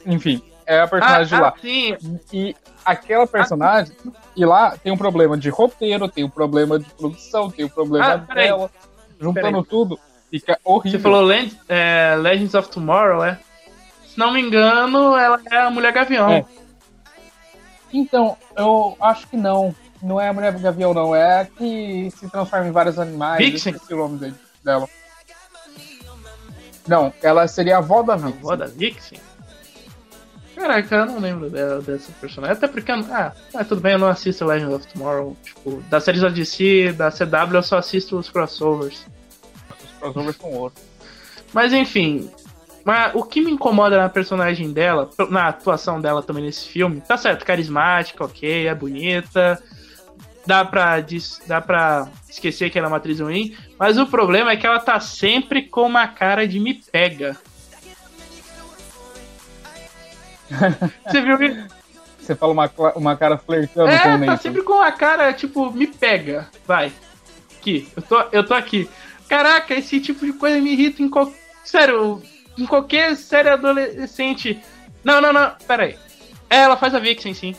[0.05, 1.53] Enfim, é a Ah, personagem de ah, lá.
[1.59, 1.97] sim.
[2.31, 2.55] E
[2.85, 3.95] aquela personagem.
[4.35, 8.13] E lá tem um problema de roteiro, tem um problema de produção, tem um problema
[8.13, 8.47] Ah, peraí.
[8.47, 8.69] dela.
[9.19, 9.63] Juntando Peraí.
[9.65, 9.99] tudo,
[10.29, 10.99] fica horrível.
[10.99, 13.39] Você falou Land, é, Legends of Tomorrow, é?
[14.07, 16.29] Se não me engano, ela é a Mulher Gavião.
[16.31, 16.45] É.
[17.91, 19.73] Então, eu acho que não.
[20.03, 21.15] Não é a Mulher Gavião, não.
[21.15, 23.39] É a que se transforma em vários animais.
[23.43, 23.73] Vixen?
[23.73, 24.87] Eu esqueci o nome dele- dela.
[26.87, 28.37] Não, ela seria a avó da A Vixen.
[28.39, 29.19] avó da Vixen?
[30.55, 32.57] Caraca, eu não lembro dela, dessa personagem.
[32.57, 35.37] Até porque, ah, ah, tudo bem, eu não assisto Legends of Tomorrow.
[35.43, 39.05] Tipo, da série da DC, da CW, eu só assisto os crossovers.
[39.69, 40.73] Os crossovers com ouro.
[41.53, 42.29] Mas enfim,
[42.83, 47.17] mas o que me incomoda na personagem dela, na atuação dela também nesse filme, tá
[47.17, 49.61] certo, carismática, ok, é bonita,
[50.47, 50.95] dá pra,
[51.45, 54.79] dá pra esquecer que ela é uma atriz ruim, mas o problema é que ela
[54.79, 57.35] tá sempre com uma cara de me pega.
[61.05, 61.65] Você viu que
[62.17, 65.69] Você fala uma, uma cara flertando com o É, tá sempre com a cara, tipo,
[65.71, 66.47] me pega.
[66.65, 66.93] Vai.
[67.59, 68.89] Aqui, eu tô, eu tô aqui.
[69.27, 71.37] Caraca, esse tipo de coisa me irrita em qualquer.
[71.65, 72.23] Sério,
[72.57, 74.57] em qualquer série adolescente.
[75.03, 75.97] Não, não, não, pera aí.
[76.49, 77.53] É, ela faz a Vixen, sim.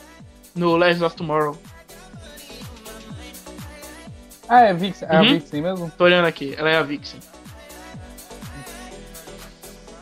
[0.55, 1.55] No Legends of Tomorrow.
[4.49, 5.33] Ah, é Vixen, é a Uhum.
[5.33, 5.91] Vixen mesmo?
[5.97, 7.19] Tô olhando aqui, ela é a Vixen.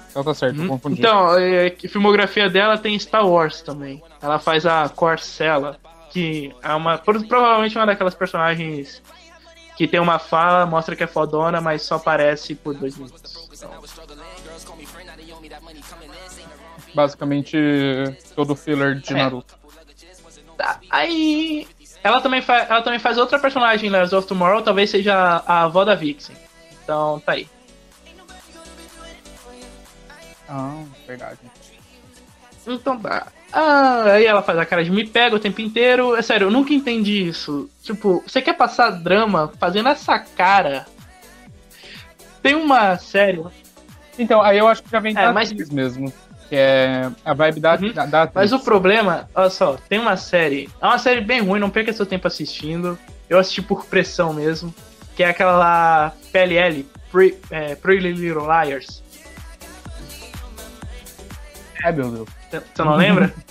[0.10, 0.68] Então tá certo, eu Uhum.
[0.70, 1.00] confundi.
[1.00, 4.02] Então, é, que a filmografia dela tem Star Wars também.
[4.22, 5.78] Ela faz a Corcella,
[6.10, 9.02] que é uma pro- provavelmente uma daquelas personagens
[9.76, 13.48] que tem uma fala, mostra que é fodona, mas só aparece por dois minutos.
[13.54, 13.70] Então,
[16.96, 17.56] Basicamente,
[18.36, 19.18] todo filler de É.
[19.18, 19.56] Naruto.
[20.58, 21.68] tá, aí
[22.08, 25.14] ela também, fa ela também faz outra personagem em Legends of Tomorrow, talvez seja
[25.46, 26.36] a avó da Vixen.
[26.84, 27.48] Então, tá aí.
[30.50, 31.40] Ah, verdade.
[32.66, 33.28] Então tá.
[33.52, 36.16] Ah, aí ela faz a cara de me pega o tempo inteiro.
[36.16, 37.70] É sério, eu nunca entendi isso.
[37.82, 40.86] Tipo, você quer passar drama fazendo essa cara?
[42.42, 43.44] Tem uma série,
[44.20, 46.12] Então, aí eu acho que já vem É, mas- atriz mesmo.
[46.50, 47.92] Que é a vibe da, Uhum.
[47.92, 50.70] da, da mas o problema, olha só, tem uma série.
[50.82, 52.98] É uma série bem ruim, não perca seu tempo assistindo.
[53.30, 54.74] Eu assisti por pressão mesmo.
[55.16, 59.04] Que é aquela lá, PLL, Pre, é, Pretty Little Liars.
[61.84, 62.30] É, meu Deus.
[62.74, 63.34] Você não lembra?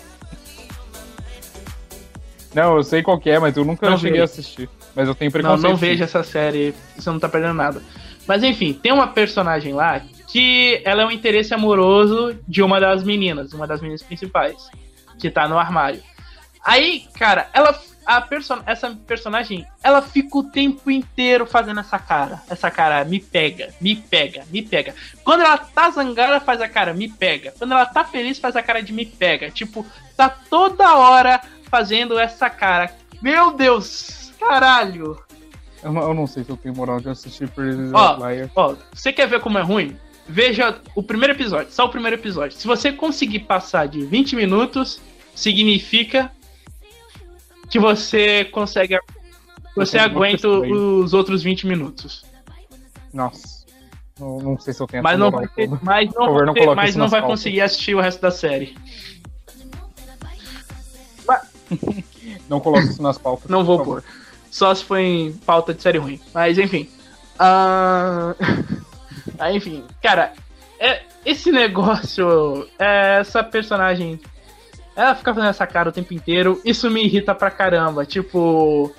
[2.55, 4.23] Não, eu sei qual que é, mas eu nunca Não cheguei vejo.
[4.23, 4.71] a assistir.
[4.95, 5.71] Mas eu tenho Não, preconceito.
[5.71, 7.83] não veja essa série, você não tá perdendo nada.
[8.27, 10.01] Mas enfim, tem uma personagem lá
[10.37, 14.69] que ela é um interesse amoroso de uma das meninas, uma das meninas principais,
[15.19, 16.03] que tá no armário.
[16.63, 17.75] Aí, cara, ela
[18.05, 22.43] a person essa personagem, ela fica o tempo inteiro fazendo essa cara.
[22.51, 24.95] Essa cara, me pega, me pega, me pega.
[25.25, 27.55] Quando ela tá zangada, faz a cara, me pega.
[27.59, 29.51] Quando ela tá feliz, faz a cara de me pega.
[29.51, 29.87] Tipo,
[30.19, 32.95] tá toda hora fazendo essa cara.
[33.23, 35.19] Meu Deus, caralho.
[35.83, 38.19] Eu não, eu não sei se eu tenho moral de assistir Pretty ó,
[38.55, 39.97] Ó, você quer ver como é ruim?
[40.29, 42.57] Veja o primeiro episódio, só o primeiro episódio.
[42.57, 45.01] Se você conseguir passar de 20 minutos,
[45.35, 46.33] significa
[47.71, 48.99] que você consegue.
[49.77, 52.25] Você aguenta os outros 20 minutos.
[53.13, 53.57] Nossa.
[54.19, 56.75] Não, não sei se eu tenho mas não vai ter, Mas não, favor, não ter,
[56.75, 57.41] mas não vai pautas.
[57.41, 58.75] conseguir assistir o resto da série.
[62.49, 63.51] não coloque isso nas pautas.
[63.51, 64.03] Não vou pôr.
[64.51, 66.21] Só se for em pauta de série ruim.
[66.33, 66.89] Mas enfim.
[67.39, 68.77] Uh...
[69.53, 70.33] enfim, cara,
[70.79, 74.21] é, esse negócio, é, essa personagem
[74.97, 76.61] ela fica fazendo essa cara o tempo inteiro.
[76.65, 78.07] Isso me irrita pra caramba.
[78.07, 78.93] Tipo.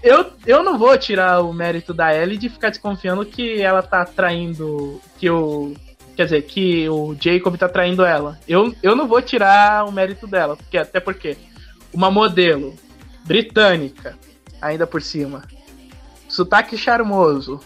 [0.00, 4.04] Eu, eu não vou tirar o mérito da Ellie de ficar desconfiando que ela tá
[4.04, 5.00] traindo.
[5.18, 5.74] Que o.
[6.14, 8.38] Quer dizer, que o Jacob tá traindo ela.
[8.46, 10.56] Eu, eu não vou tirar o mérito dela.
[10.56, 11.36] Porque, até porque
[11.92, 12.76] uma modelo
[13.24, 14.16] britânica,
[14.62, 15.42] ainda por cima.
[16.28, 17.60] Sotaque charmoso.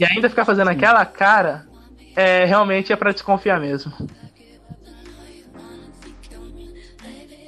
[0.00, 1.68] E ainda ficar fazendo aquela cara.
[2.16, 3.92] É, realmente é para desconfiar mesmo.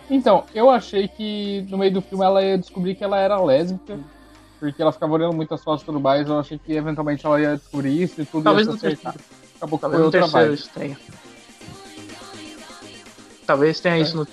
[0.09, 3.99] Então, eu achei que no meio do filme ela ia descobrir que ela era lésbica,
[4.61, 6.29] porque ela ficava olhando muitas fotos e tudo mais.
[6.29, 9.15] Eu achei que eventualmente ela ia descobrir isso e tudo Talvez ia se acertar.
[9.57, 10.63] Acabou que Talvez foi outra vibe.
[10.75, 10.99] Tenha.
[13.47, 14.01] Talvez tenha é.
[14.01, 14.27] isso no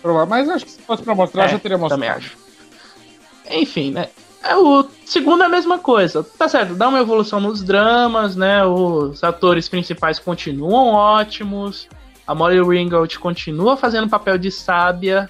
[0.00, 2.00] Provável, mas acho que se fosse pra mostrar, é, já teria mostrado.
[2.00, 2.36] Também acho.
[3.50, 4.08] Enfim, né?
[4.44, 6.22] É, o segundo é a mesma coisa.
[6.22, 8.64] Tá certo, dá uma evolução nos dramas, né?
[8.64, 11.88] Os atores principais continuam ótimos.
[12.26, 15.28] A Molly Ringwald continua fazendo papel de sábia.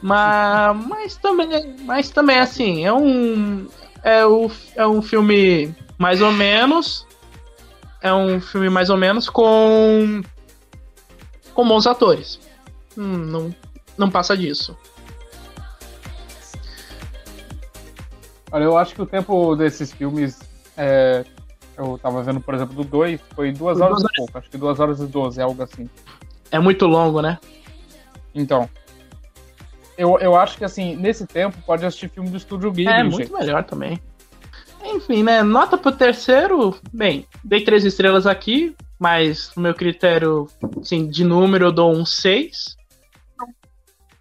[0.00, 3.66] Mas, mas também, mas também assim, é um
[4.02, 7.06] é, o, é um filme mais ou menos
[8.02, 10.22] é um filme mais ou menos com
[11.54, 12.38] com bons atores.
[12.98, 13.54] Hum, não
[13.96, 14.76] não passa disso.
[18.54, 20.38] Olha, eu acho que o tempo desses filmes
[20.76, 21.24] é,
[21.76, 24.38] eu tava vendo, por exemplo, do 2, foi 2 horas e pouco.
[24.38, 25.90] Acho que 2 horas e 12, algo assim.
[26.52, 27.36] É muito longo, né?
[28.32, 28.70] Então.
[29.98, 32.86] Eu, eu acho que, assim, nesse tempo, pode assistir filme do Estúdio Ghibli.
[32.86, 33.32] É, muito gente.
[33.32, 33.98] melhor também.
[34.84, 35.42] Enfim, né?
[35.42, 40.48] Nota pro terceiro, bem, dei três estrelas aqui, mas no meu critério,
[40.80, 42.76] assim, de número eu dou um 6.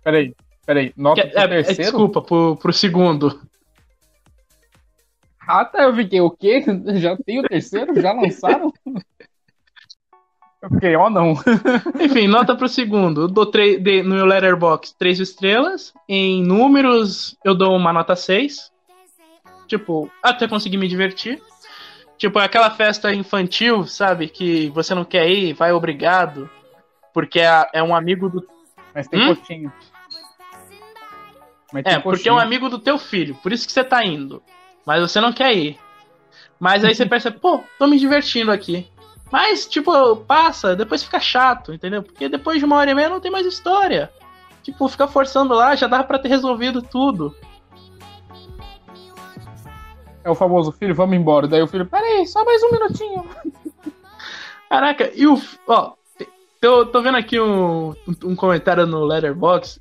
[0.03, 0.33] Peraí,
[0.65, 0.91] peraí.
[0.97, 1.81] Nota que, pro é, terceiro?
[1.81, 3.39] É, desculpa, pro, pro segundo.
[5.47, 6.63] Ah, tá, eu fiquei, o quê?
[6.95, 7.99] Já tem o terceiro?
[7.99, 8.71] Já lançaram?
[10.61, 11.33] Eu fiquei, ó, oh, não.
[11.99, 13.23] Enfim, nota pro segundo.
[13.23, 15.93] Eu dou de, no meu Letterbox três estrelas.
[16.07, 18.71] Em números, eu dou uma nota 6.
[19.67, 21.41] Tipo, até conseguir me divertir.
[22.17, 24.29] Tipo, é aquela festa infantil, sabe?
[24.29, 26.49] Que você não quer ir, vai obrigado.
[27.13, 28.47] Porque é, é um amigo do.
[28.95, 29.35] Mas tem hum?
[29.35, 29.73] postinho.
[31.73, 32.03] Mas tem é, postinho.
[32.03, 33.35] porque é um amigo do teu filho.
[33.43, 34.41] Por isso que você tá indo
[34.85, 35.79] mas você não quer ir.
[36.59, 38.87] Mas aí você percebe, pô, tô me divertindo aqui.
[39.31, 42.03] Mas, tipo, passa, depois fica chato, entendeu?
[42.03, 44.11] Porque depois de uma hora e meia não tem mais história.
[44.61, 47.35] Tipo, fica forçando lá, já dava pra ter resolvido tudo.
[50.23, 51.47] É o famoso filho, vamos embora.
[51.47, 53.25] Daí o filho, peraí, só mais um minutinho.
[54.69, 55.39] Caraca, e o.
[55.67, 55.93] Ó,
[56.61, 59.79] tô, tô vendo aqui um, um comentário no Letterbox.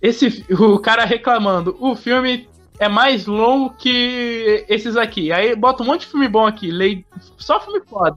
[0.00, 2.48] Esse, o cara reclamando, o filme
[2.82, 5.32] é mais longo que esses aqui.
[5.32, 6.70] Aí bota um monte de filme bom aqui.
[6.70, 7.06] Lei...
[7.36, 8.16] Só filme foda.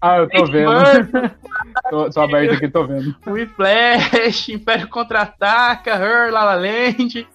[0.00, 0.70] Ah, eu tô vendo.
[1.90, 3.14] tô, tô, aberto aqui, tô vendo.
[3.54, 7.28] Flash, Império Contra-Ataca, Her, La La Land.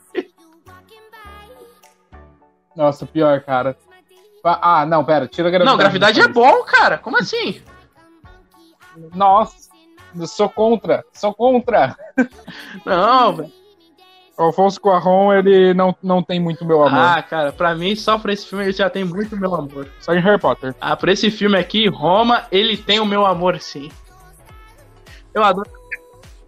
[2.76, 3.78] Nossa, pior, cara.
[4.44, 5.72] Ah, não, pera, tira a gravidade.
[5.72, 6.98] Não, gravidade é bom, cara.
[6.98, 7.62] Como assim?
[9.14, 9.70] Nossa,
[10.28, 11.96] sou contra, sou contra.
[12.86, 13.65] Não, velho.
[14.38, 17.00] Alfonso Cuarón, ele não, não tem muito meu amor.
[17.00, 19.88] Ah, cara, pra mim, só por esse filme ele já tem muito meu amor.
[20.00, 20.76] Só em Harry Potter.
[20.80, 23.90] Ah, por esse filme aqui, Roma, ele tem o meu amor, sim.
[25.34, 25.70] Eu adoro.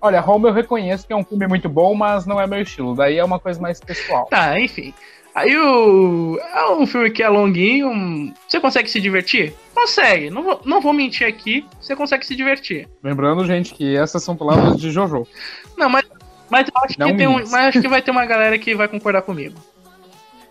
[0.01, 2.95] Olha, Roma eu reconheço que é um filme muito bom, mas não é meu estilo.
[2.95, 4.27] Daí é uma coisa mais pessoal.
[4.29, 4.93] Tá, enfim.
[5.33, 6.39] Aí o.
[6.53, 8.33] É um filme que é longuinho.
[8.47, 9.53] Você consegue se divertir?
[9.73, 10.29] Consegue.
[10.29, 11.63] Não vou, não vou mentir aqui.
[11.79, 12.87] Você consegue se divertir.
[13.03, 15.27] Lembrando, gente, que essas são palavras de Jojo.
[15.77, 16.05] Não, mas
[16.49, 18.87] mas eu acho, que tem um, mas acho que vai ter uma galera que vai
[18.87, 19.55] concordar comigo.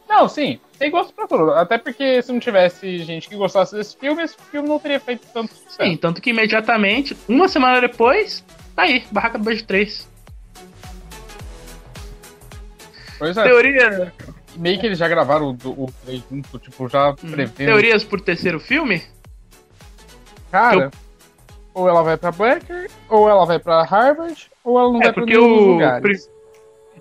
[0.08, 1.50] Não, sim, tem gosto pra tudo.
[1.52, 5.26] Até porque se não tivesse gente que gostasse desse filme, esse filme não teria feito
[5.32, 5.76] tanto sucesso.
[5.82, 8.44] Sim, tanto que imediatamente, uma semana depois,
[8.74, 10.08] tá aí, Barraca do Beijo 3.
[13.18, 13.42] Pois é.
[13.42, 14.12] Teoria.
[14.56, 17.54] Meio que eles já gravaram o, o 3 junto, tipo, já hum, prevendo.
[17.54, 19.02] Teorias por terceiro filme?
[20.50, 20.90] Cara, Eu...
[21.74, 25.24] ou ela vai pra Blacker, ou ela vai pra Harvard, ou ela não é, vai
[25.24, 25.80] nenhum o...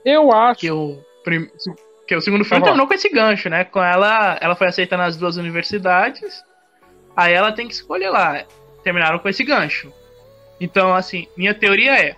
[0.05, 0.59] Eu acho.
[0.59, 1.49] Que o, prim...
[2.07, 3.63] que o segundo filme tá terminou com esse gancho, né?
[3.63, 6.43] Com ela, ela foi aceita nas duas universidades.
[7.17, 8.43] Aí ela tem que escolher lá.
[8.83, 9.91] Terminaram com esse gancho.
[10.61, 12.15] Então, assim, minha teoria é: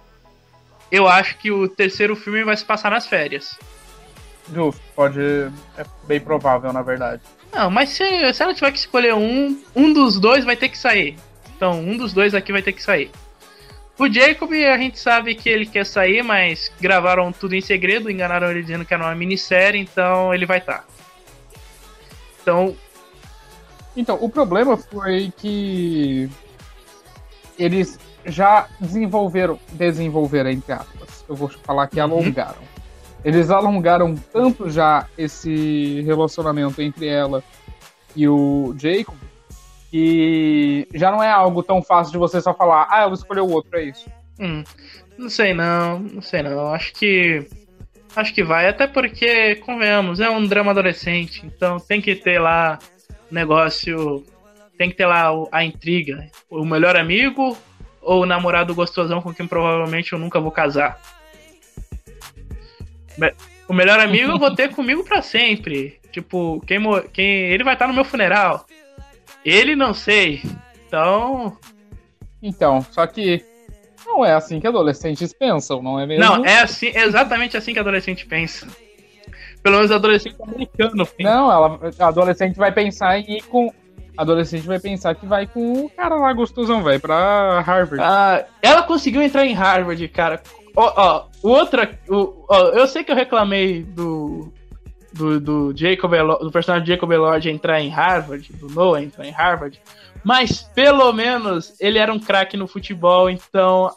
[0.91, 3.57] eu acho que o terceiro filme vai se passar nas férias.
[4.53, 5.21] Justo, pode.
[5.77, 7.21] É bem provável, na verdade.
[7.53, 10.77] Não, mas se, se ela tiver que escolher um, um dos dois vai ter que
[10.77, 11.15] sair.
[11.55, 13.09] Então, um dos dois aqui vai ter que sair.
[13.99, 18.51] O Jacob, a gente sabe que ele quer sair, mas gravaram tudo em segredo, enganaram
[18.51, 20.79] ele dizendo que era uma minissérie, então ele vai estar.
[20.79, 20.85] Tá.
[22.41, 22.75] Então.
[23.95, 26.29] Então, o problema foi que
[27.57, 32.03] eles já desenvolveram, desenvolveram entre aspas, eu vou falar que uhum.
[32.03, 32.61] alongaram.
[33.25, 37.43] Eles alongaram tanto já esse relacionamento entre ela
[38.15, 39.17] e o Jacob
[39.89, 43.51] que já não é algo tão fácil de você só falar, ah, ela escolheu o
[43.51, 44.09] outro, é isso.
[44.39, 44.63] Hum,
[45.17, 46.73] não sei não, não sei não.
[46.73, 47.47] Acho que.
[48.15, 52.79] Acho que vai, até porque, convenhamos, é um drama adolescente, então tem que ter lá
[53.29, 54.23] negócio.
[54.77, 56.27] Tem que ter lá a intriga.
[56.49, 57.57] O melhor amigo
[58.01, 60.99] ou o namorado gostosão com quem provavelmente eu nunca vou casar.
[63.67, 65.99] O melhor amigo eu vou ter comigo para sempre.
[66.11, 66.79] Tipo, quem,
[67.11, 68.65] quem ele vai estar no meu funeral.
[69.43, 70.41] Ele não sei.
[70.87, 71.57] Então.
[72.41, 73.43] Então, só que
[74.05, 76.23] não é assim que adolescentes pensam, não é mesmo?
[76.23, 78.67] Não, é assim, exatamente assim que adolescente pensa.
[79.61, 81.05] Pelo menos adolescente americano.
[81.05, 81.29] Pensa.
[81.29, 83.71] Não, ela, adolescente vai pensar em ir com
[84.17, 88.03] adolescente vai pensar que vai com o cara lá gostosão, vai pra Harvard.
[88.03, 90.41] Ah, ela conseguiu entrar em Harvard, cara.
[90.75, 91.99] Ó, ó, outra.
[92.09, 94.51] Ó, eu sei que eu reclamei do.
[95.13, 99.81] Do, do Jacob do personagem Jacob Elord entrar em Harvard, do Noah entrar em Harvard,
[100.23, 103.89] mas pelo menos ele era um craque no futebol, então.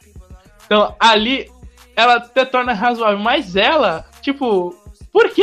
[0.64, 1.50] Então ali
[1.96, 4.74] ela até torna razoável, mas ela, tipo,
[5.12, 5.42] por quê?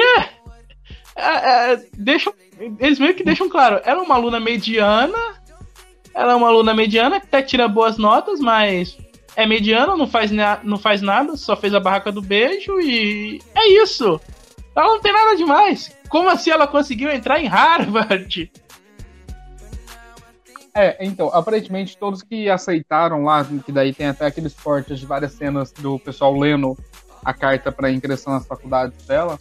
[1.16, 2.34] É, é, deixam,
[2.80, 5.18] eles meio que deixam claro, ela é uma aluna mediana,
[6.14, 8.98] ela é uma aluna mediana que até tira boas notas, mas
[9.36, 10.32] é mediana, não faz,
[10.64, 14.20] não faz nada, só fez a barraca do beijo e é isso.
[14.78, 15.92] Ela não tem nada demais.
[16.08, 18.52] Como assim ela conseguiu entrar em Harvard?
[20.74, 25.32] É, então, aparentemente todos que aceitaram lá, que daí tem até aqueles cortes de várias
[25.32, 26.78] cenas do pessoal lendo
[27.26, 29.40] a carta para ingressar nas faculdades dela,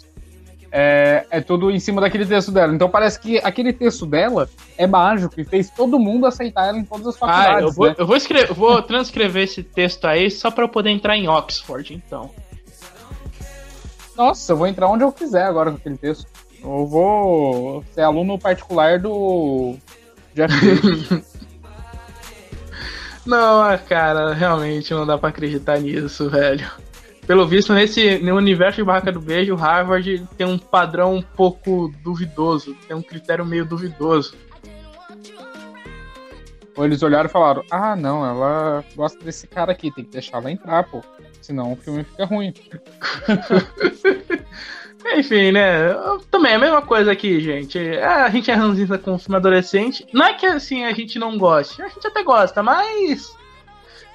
[0.72, 2.74] é, é tudo em cima daquele texto dela.
[2.74, 6.84] Então parece que aquele texto dela é mágico e fez todo mundo aceitar ela em
[6.84, 7.58] todas as faculdades.
[7.58, 7.94] Ah, eu vou, né?
[7.98, 11.92] eu vou, escrever, vou transcrever esse texto aí só para eu poder entrar em Oxford,
[11.92, 12.30] então.
[14.16, 16.26] Nossa, eu vou entrar onde eu quiser agora com aquele texto.
[16.62, 19.76] Eu vou ser aluno particular do
[20.34, 20.52] Jeff
[23.26, 26.70] Não, cara, realmente não dá para acreditar nisso, velho.
[27.26, 31.92] Pelo visto, nesse no universo de Barraca do Beijo, Harvard tem um padrão um pouco
[32.04, 34.36] duvidoso, tem um critério meio duvidoso.
[36.76, 40.38] Ou eles olharam e falaram: Ah, não, ela gosta desse cara aqui, tem que deixar
[40.38, 41.02] ela entrar, pô.
[41.46, 42.52] Senão o filme fica ruim.
[45.16, 45.94] Enfim, né?
[46.28, 47.78] Também é a mesma coisa aqui, gente.
[47.78, 50.04] É, a gente é ranzinza com o filme adolescente.
[50.12, 53.32] Não é que assim a gente não goste, a gente até gosta, mas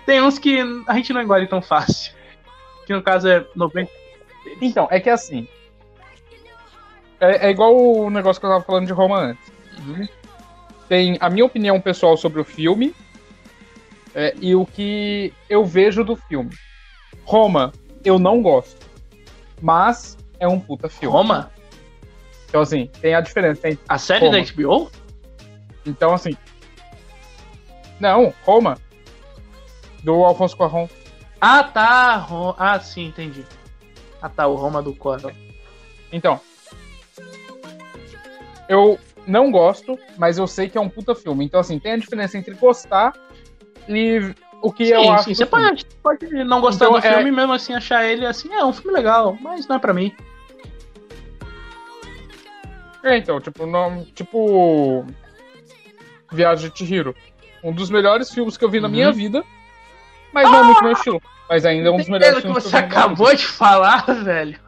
[0.05, 2.13] tem uns que a gente não engole tão fácil
[2.85, 3.89] que no caso é 90.
[4.61, 5.47] Então, é que é assim.
[7.17, 9.53] É, é, igual o negócio que eu tava falando de Roma antes.
[9.79, 10.05] Uhum.
[10.89, 12.93] Tem a minha opinião pessoal sobre o filme
[14.13, 16.51] é, e o que eu vejo do filme.
[17.31, 17.71] Roma,
[18.03, 18.85] eu não gosto.
[19.61, 21.15] Mas é um puta filme.
[21.15, 21.49] Roma?
[22.49, 23.61] Então, assim, tem a diferença.
[23.61, 24.37] Tem a série Roma.
[24.37, 24.91] da HBO?
[25.85, 26.35] Então, assim.
[28.01, 28.77] Não, Roma.
[30.03, 30.89] Do Alfonso Cuarón.
[31.39, 32.27] Ah, tá.
[32.57, 33.45] Ah, sim, entendi.
[34.21, 34.47] Ah, tá.
[34.47, 35.33] O Roma do Cora.
[36.11, 36.37] Então.
[38.67, 41.45] Eu não gosto, mas eu sei que é um puta filme.
[41.45, 43.13] Então, assim, tem a diferença entre gostar
[43.87, 45.25] e o que sim, eu acho.
[45.25, 47.13] Sim, você pode, pode, não gostar então, do é...
[47.15, 50.13] filme mesmo assim achar ele assim, é um filme legal, mas não é pra mim.
[53.03, 55.05] É, então, tipo, não, tipo.
[56.31, 57.15] Viagem de Chihiro.
[57.63, 58.83] Um dos melhores filmes que eu vi uhum.
[58.83, 59.43] na minha vida
[60.31, 61.21] mas não é muito meu estilo.
[61.49, 64.59] Mas ainda é um dos melhores filmes que você acabou de falar, velho.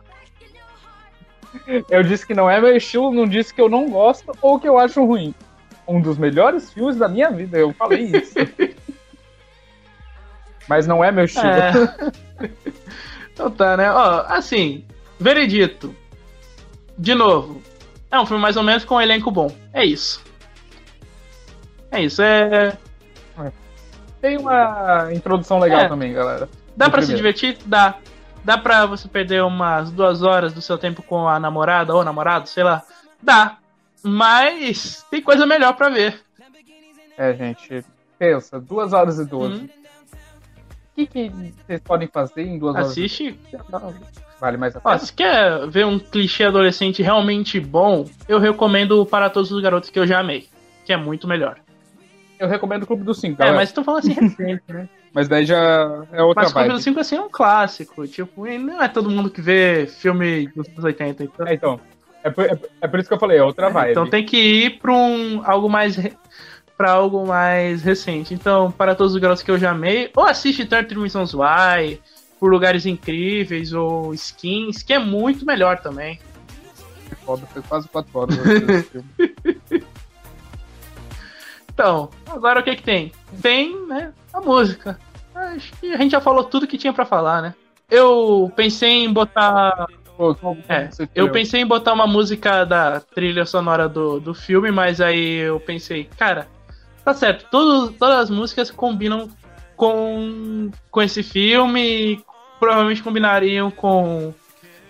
[1.90, 4.68] Eu disse que não é meu estilo, não disse que eu não gosto ou que
[4.68, 5.34] eu acho ruim.
[5.88, 8.34] Um dos melhores filmes da minha vida, eu falei isso.
[10.68, 11.48] Mas não é meu estilo.
[11.48, 11.74] É.
[13.34, 13.92] Então tá, né?
[13.92, 14.86] Ó, assim,
[15.20, 15.96] veredito.
[16.98, 17.62] De novo.
[18.12, 19.52] É um filme mais ou menos com um elenco bom.
[19.74, 20.24] É isso.
[21.90, 22.78] É isso, é.
[24.22, 25.90] Tem uma introdução legal é.
[25.90, 26.48] também, galera.
[26.78, 27.58] Dá para se divertir?
[27.66, 27.96] Dá.
[28.44, 32.48] Dá pra você perder umas duas horas do seu tempo com a namorada ou namorado,
[32.48, 32.84] sei lá.
[33.22, 33.58] Dá.
[34.02, 36.22] Mas tem coisa melhor para ver.
[37.18, 37.84] É, gente.
[38.18, 39.64] Pensa, duas horas e doze.
[39.64, 39.83] Hum.
[40.94, 41.30] O que, que
[41.66, 43.36] vocês podem fazer em duas Assiste.
[43.44, 43.84] horas?
[43.84, 44.24] Assiste.
[44.40, 44.96] Vale mais a pena.
[44.96, 49.90] Ó, se quer ver um clichê adolescente realmente bom, eu recomendo Para Todos os Garotos
[49.90, 50.48] que eu já amei.
[50.86, 51.58] Que é muito melhor.
[52.38, 53.42] Eu recomendo o Clube dos Cinco.
[53.42, 54.88] É, mas tô falando assim recente, né?
[55.14, 58.06] Mas daí já é outra Mas o Clube dos Cinco assim, é um clássico.
[58.06, 61.24] Tipo, não é todo mundo que vê filme dos anos 80.
[61.24, 61.48] Então...
[61.48, 61.80] É, então.
[62.24, 63.92] É por, é, é por, isso que eu falei, é outra é, vibe.
[63.92, 65.98] Então tem que ir pra um, algo mais.
[66.84, 68.34] Pra algo mais recente.
[68.34, 71.98] Então, para todos os garotos que eu já amei, ou assiste 30 Reasons Why,
[72.38, 76.20] por lugares incríveis, ou skins, que é muito melhor também.
[77.26, 78.36] Foda, foi quase 4 horas.
[81.72, 83.14] então, agora o que que tem?
[83.42, 85.00] Tem, né, a música.
[85.34, 87.56] Acho que a gente já falou tudo que tinha para falar, né?
[87.90, 89.88] Eu pensei em botar
[90.68, 95.38] é, eu pensei em botar uma música da trilha sonora do, do filme, mas aí
[95.38, 96.48] eu pensei, cara,
[97.04, 99.30] tá certo, todos, todas as músicas combinam
[99.76, 102.24] com, com esse filme
[102.60, 104.34] provavelmente combinariam com,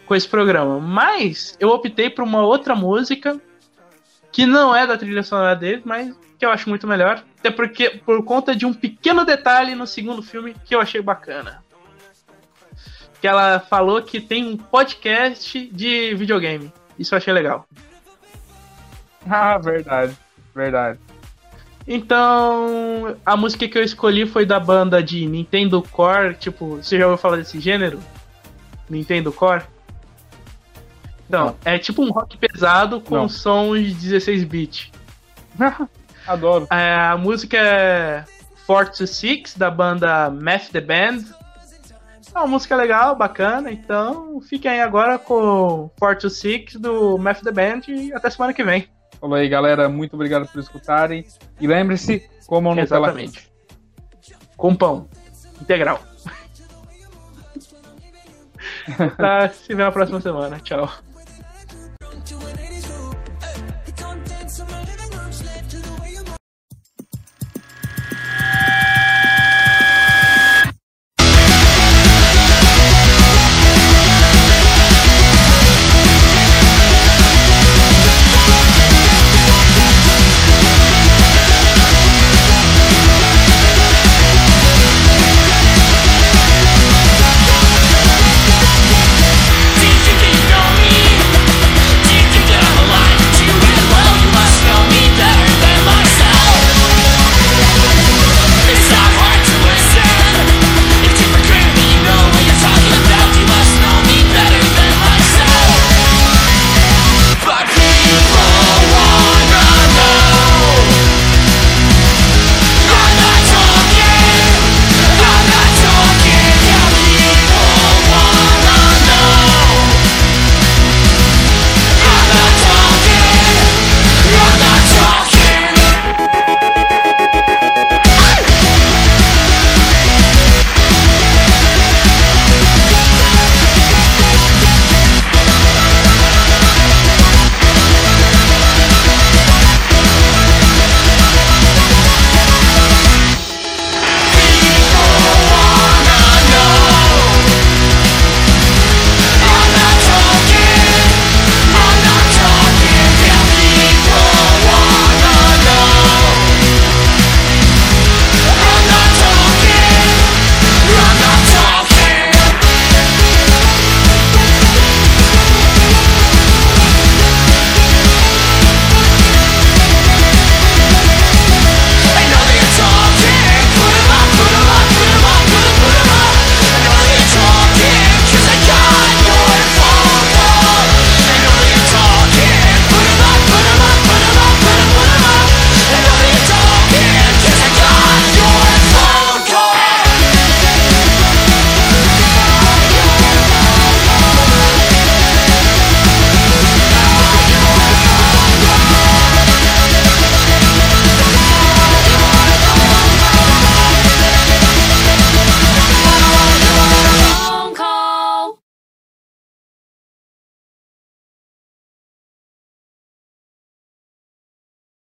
[0.05, 0.79] com esse programa.
[0.79, 3.39] Mas eu optei por uma outra música
[4.31, 7.23] que não é da trilha sonora dele, mas que eu acho muito melhor.
[7.39, 11.63] Até porque, por conta de um pequeno detalhe no segundo filme que eu achei bacana
[13.23, 16.69] que ela falou que tem um podcast de videogame.
[16.99, 17.65] Isso eu achei legal.
[19.25, 20.13] Ah, verdade,
[20.53, 20.99] verdade.
[21.87, 27.05] Então, a música que eu escolhi foi da banda de Nintendo Core, tipo, você já
[27.05, 27.99] ouviu falar desse gênero?
[28.89, 29.63] Nintendo Core?
[31.29, 33.29] Não, é tipo um rock pesado com Não.
[33.29, 34.91] sons de 16 bits.
[36.27, 36.67] Adoro.
[36.71, 38.23] É, a música é
[38.65, 41.23] Forte 6 da banda Math the Band.
[42.33, 47.51] É uma música legal, bacana, então fiquem aí agora com Forte Six do Math the
[47.51, 48.87] Band e até semana que vem.
[49.23, 49.87] Falou aí, galera.
[49.87, 51.25] Muito obrigado por escutarem.
[51.57, 53.49] E lembre-se, comam Exatamente.
[54.57, 55.07] Com pão.
[55.61, 56.03] Integral.
[59.15, 60.59] tá, se vê na próxima semana.
[60.59, 60.91] Tchau.